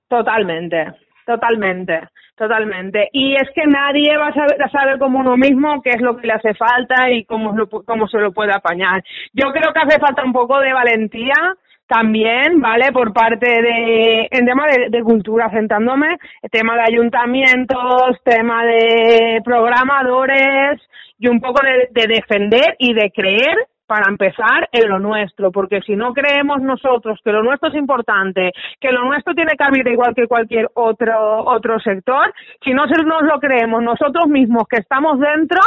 [0.06, 0.92] Totalmente,
[1.24, 2.00] totalmente,
[2.36, 3.08] totalmente.
[3.10, 6.26] Y es que nadie va a saber, a como uno mismo qué es lo que
[6.26, 7.54] le hace falta y cómo,
[7.86, 9.02] cómo se lo puede apañar.
[9.32, 11.56] Yo creo que hace falta un poco de valentía
[11.86, 12.92] también, ¿vale?
[12.92, 16.16] Por parte de, en tema de, cultura, sentándome,
[16.50, 20.80] tema de ayuntamientos, tema de programadores
[21.18, 23.56] y un poco de, de defender y de creer
[23.86, 28.50] para empezar en lo nuestro, porque si no creemos nosotros que lo nuestro es importante,
[28.80, 32.32] que lo nuestro tiene cabida igual que cualquier otro otro sector,
[32.64, 35.60] si no nos lo creemos nosotros mismos que estamos dentro,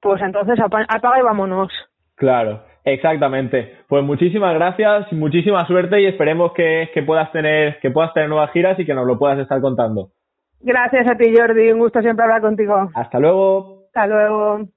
[0.00, 1.72] pues entonces apa- apaga y vámonos.
[2.16, 3.76] Claro, exactamente.
[3.88, 8.50] Pues muchísimas gracias muchísima suerte y esperemos que, que puedas tener que puedas tener nuevas
[8.52, 10.10] giras y que nos lo puedas estar contando.
[10.60, 12.90] Gracias a ti, Jordi, un gusto siempre hablar contigo.
[12.94, 13.84] Hasta luego.
[13.86, 14.68] Hasta luego.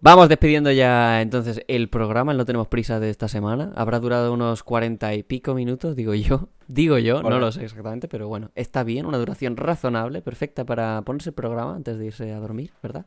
[0.00, 3.72] Vamos despidiendo ya entonces el programa, No Tenemos Prisa de esta semana.
[3.74, 6.48] Habrá durado unos cuarenta y pico minutos, digo yo.
[6.66, 11.02] Digo yo, no lo sé exactamente, pero bueno, está bien, una duración razonable, perfecta para
[11.02, 13.04] ponerse el programa antes de irse a dormir, ¿verdad?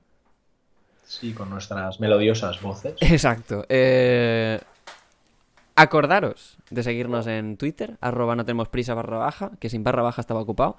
[1.08, 2.96] Sí, con nuestras melodiosas voces.
[3.00, 3.66] Exacto.
[3.70, 4.60] Eh,
[5.76, 10.22] Acordaros de seguirnos en Twitter, arroba no tenemos prisa barra baja, que sin barra baja
[10.22, 10.76] estaba ocupado.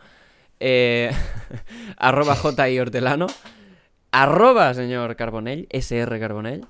[0.60, 1.10] Eh,
[1.96, 2.78] arroba J.I.
[2.80, 3.26] Hortelano.
[4.10, 6.66] Arroba señor Carbonell, SR Carbonell.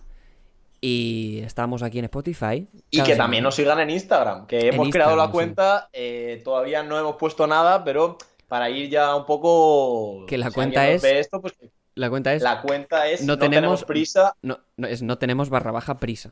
[0.81, 2.69] Y estamos aquí en Spotify.
[2.91, 3.25] Y que semana.
[3.25, 5.33] también nos sigan en Instagram, que hemos creado la sí.
[5.33, 10.25] cuenta, eh, todavía no hemos puesto nada, pero para ir ya un poco...
[10.27, 12.43] Que la si cuenta es- ve esto, pues que La cuenta es.
[12.43, 13.85] la cuenta es no no, tenemos- tenemos...
[13.85, 14.35] prisa.
[14.43, 16.31] No, no, es no tenemos barra baja prisa.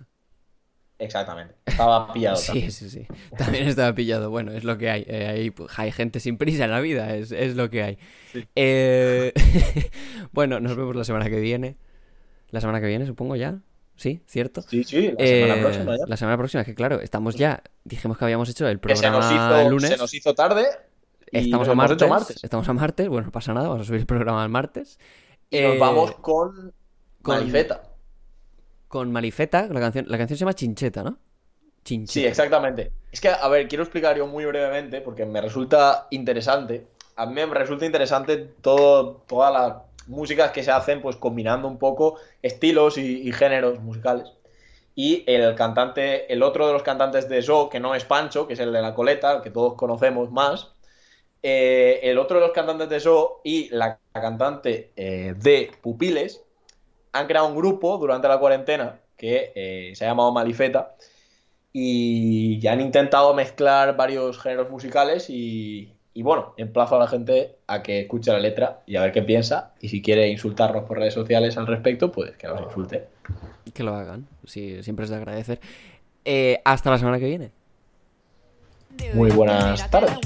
[0.99, 2.37] Exactamente, estaba pillado.
[2.37, 2.73] Sí, también.
[2.73, 3.07] sí, sí.
[3.37, 4.31] También estaba pillado.
[4.31, 5.05] Bueno, es lo que hay.
[5.07, 7.99] Eh, hay, hay gente sin prisa en la vida, es, es lo que hay.
[8.33, 8.47] Sí.
[8.57, 9.33] Eh,
[10.33, 11.77] bueno, nos vemos la semana que viene.
[12.51, 13.59] La semana que viene, supongo ya.
[13.97, 14.63] Sí, cierto.
[14.63, 16.05] Sí, sí, la semana Eh, próxima ya.
[16.07, 17.63] La semana próxima, que claro, estamos ya.
[17.85, 19.91] Dijimos que habíamos hecho el Que se programa nos, hizo, el lunes.
[19.91, 20.65] se nos hizo tarde.
[21.33, 22.45] y Estamos a martes, martes.
[22.45, 23.09] Estamos a martes.
[23.09, 24.99] Bueno, no pasa nada, vamos a subir el programa el martes.
[25.51, 26.73] Y nos Eh, vamos con,
[27.23, 27.83] con- Malifeta.
[28.89, 31.19] Con Malifeta, la canción, la canción se llama Chincheta, ¿no?
[31.85, 32.13] Chincheta.
[32.13, 32.93] Sí, exactamente.
[33.13, 36.87] Es que, a ver, quiero explicar yo muy brevemente porque me resulta interesante.
[37.17, 41.79] A mí me resulta interesante todo, todas las músicas que se hacen, pues combinando un
[41.79, 44.33] poco estilos y, y géneros musicales.
[44.95, 48.55] Y el cantante, el otro de los cantantes de Zo, que no es Pancho, que
[48.55, 50.73] es el de la coleta, el que todos conocemos más.
[51.49, 56.43] Eh, el otro de los cantantes de Zo y la cantante eh, de Pupiles
[57.13, 60.97] han creado un grupo durante la cuarentena que eh, se ha llamado Malifeta
[61.73, 67.59] y ya han intentado mezclar varios géneros musicales y, y bueno, emplazo a la gente
[67.69, 70.99] a que escuche la letra y a ver qué piensa y si quiere insultarnos por
[70.99, 73.07] redes sociales al respecto, pues que nos insulte.
[73.73, 74.27] Que lo hagan.
[74.45, 75.61] Sí, siempre es de agradecer.
[76.65, 77.53] Hasta la semana que viene.
[79.15, 80.19] Muy buenas tardes.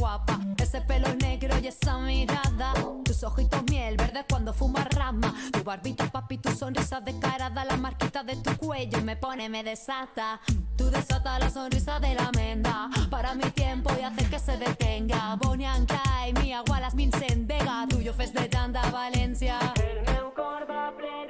[0.58, 2.72] ese pelo negro y esa mirada.
[3.04, 5.34] Tus ojitos miel verde cuando fumas rama.
[5.52, 7.64] Tu barbita, papi, tu sonrisa descarada.
[7.64, 10.40] La marquita de tu cuello me pone, me desata.
[10.76, 12.88] Tú desata la sonrisa de la menda.
[13.10, 15.36] Para mi tiempo y hace que se detenga.
[15.36, 17.86] Bonnie and Clyde, mi agualas, Vincent Vega.
[17.88, 19.58] Tuyo fes de tanta Valencia.
[19.76, 21.29] El meu cor va ple de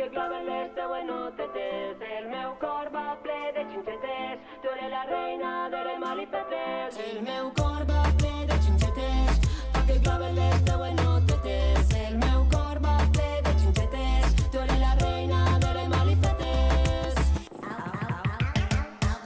[0.00, 1.96] fa que claven les teues notetes.
[2.18, 6.98] El meu cor va ple de xinxeters tu eres la reina de les malifetes.
[6.98, 9.40] El meu cor va ple de xinxetes
[9.72, 11.94] fa que claven les teues notetes.
[12.06, 17.14] El meu cor va ple de xinxetes tu eres la reina de les malifetes.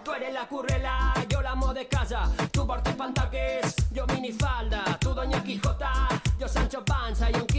[0.04, 2.28] Tú eres la currela, yo la amo de casa.
[2.52, 4.82] Tú portes pantaques, yo minifalda.
[4.98, 6.08] Tú doña Quijota,
[6.38, 7.53] yo Sancho Panza i un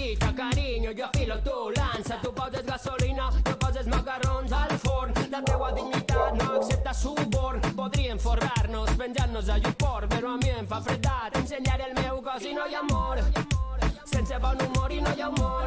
[7.01, 7.61] suborn.
[7.75, 11.35] Podríem forrar-nos, penjant-nos a llupor, però a mi em fa fredat.
[11.35, 13.21] El meu cos i no hi amor.
[14.05, 15.65] Sense bon humor i no hi ha.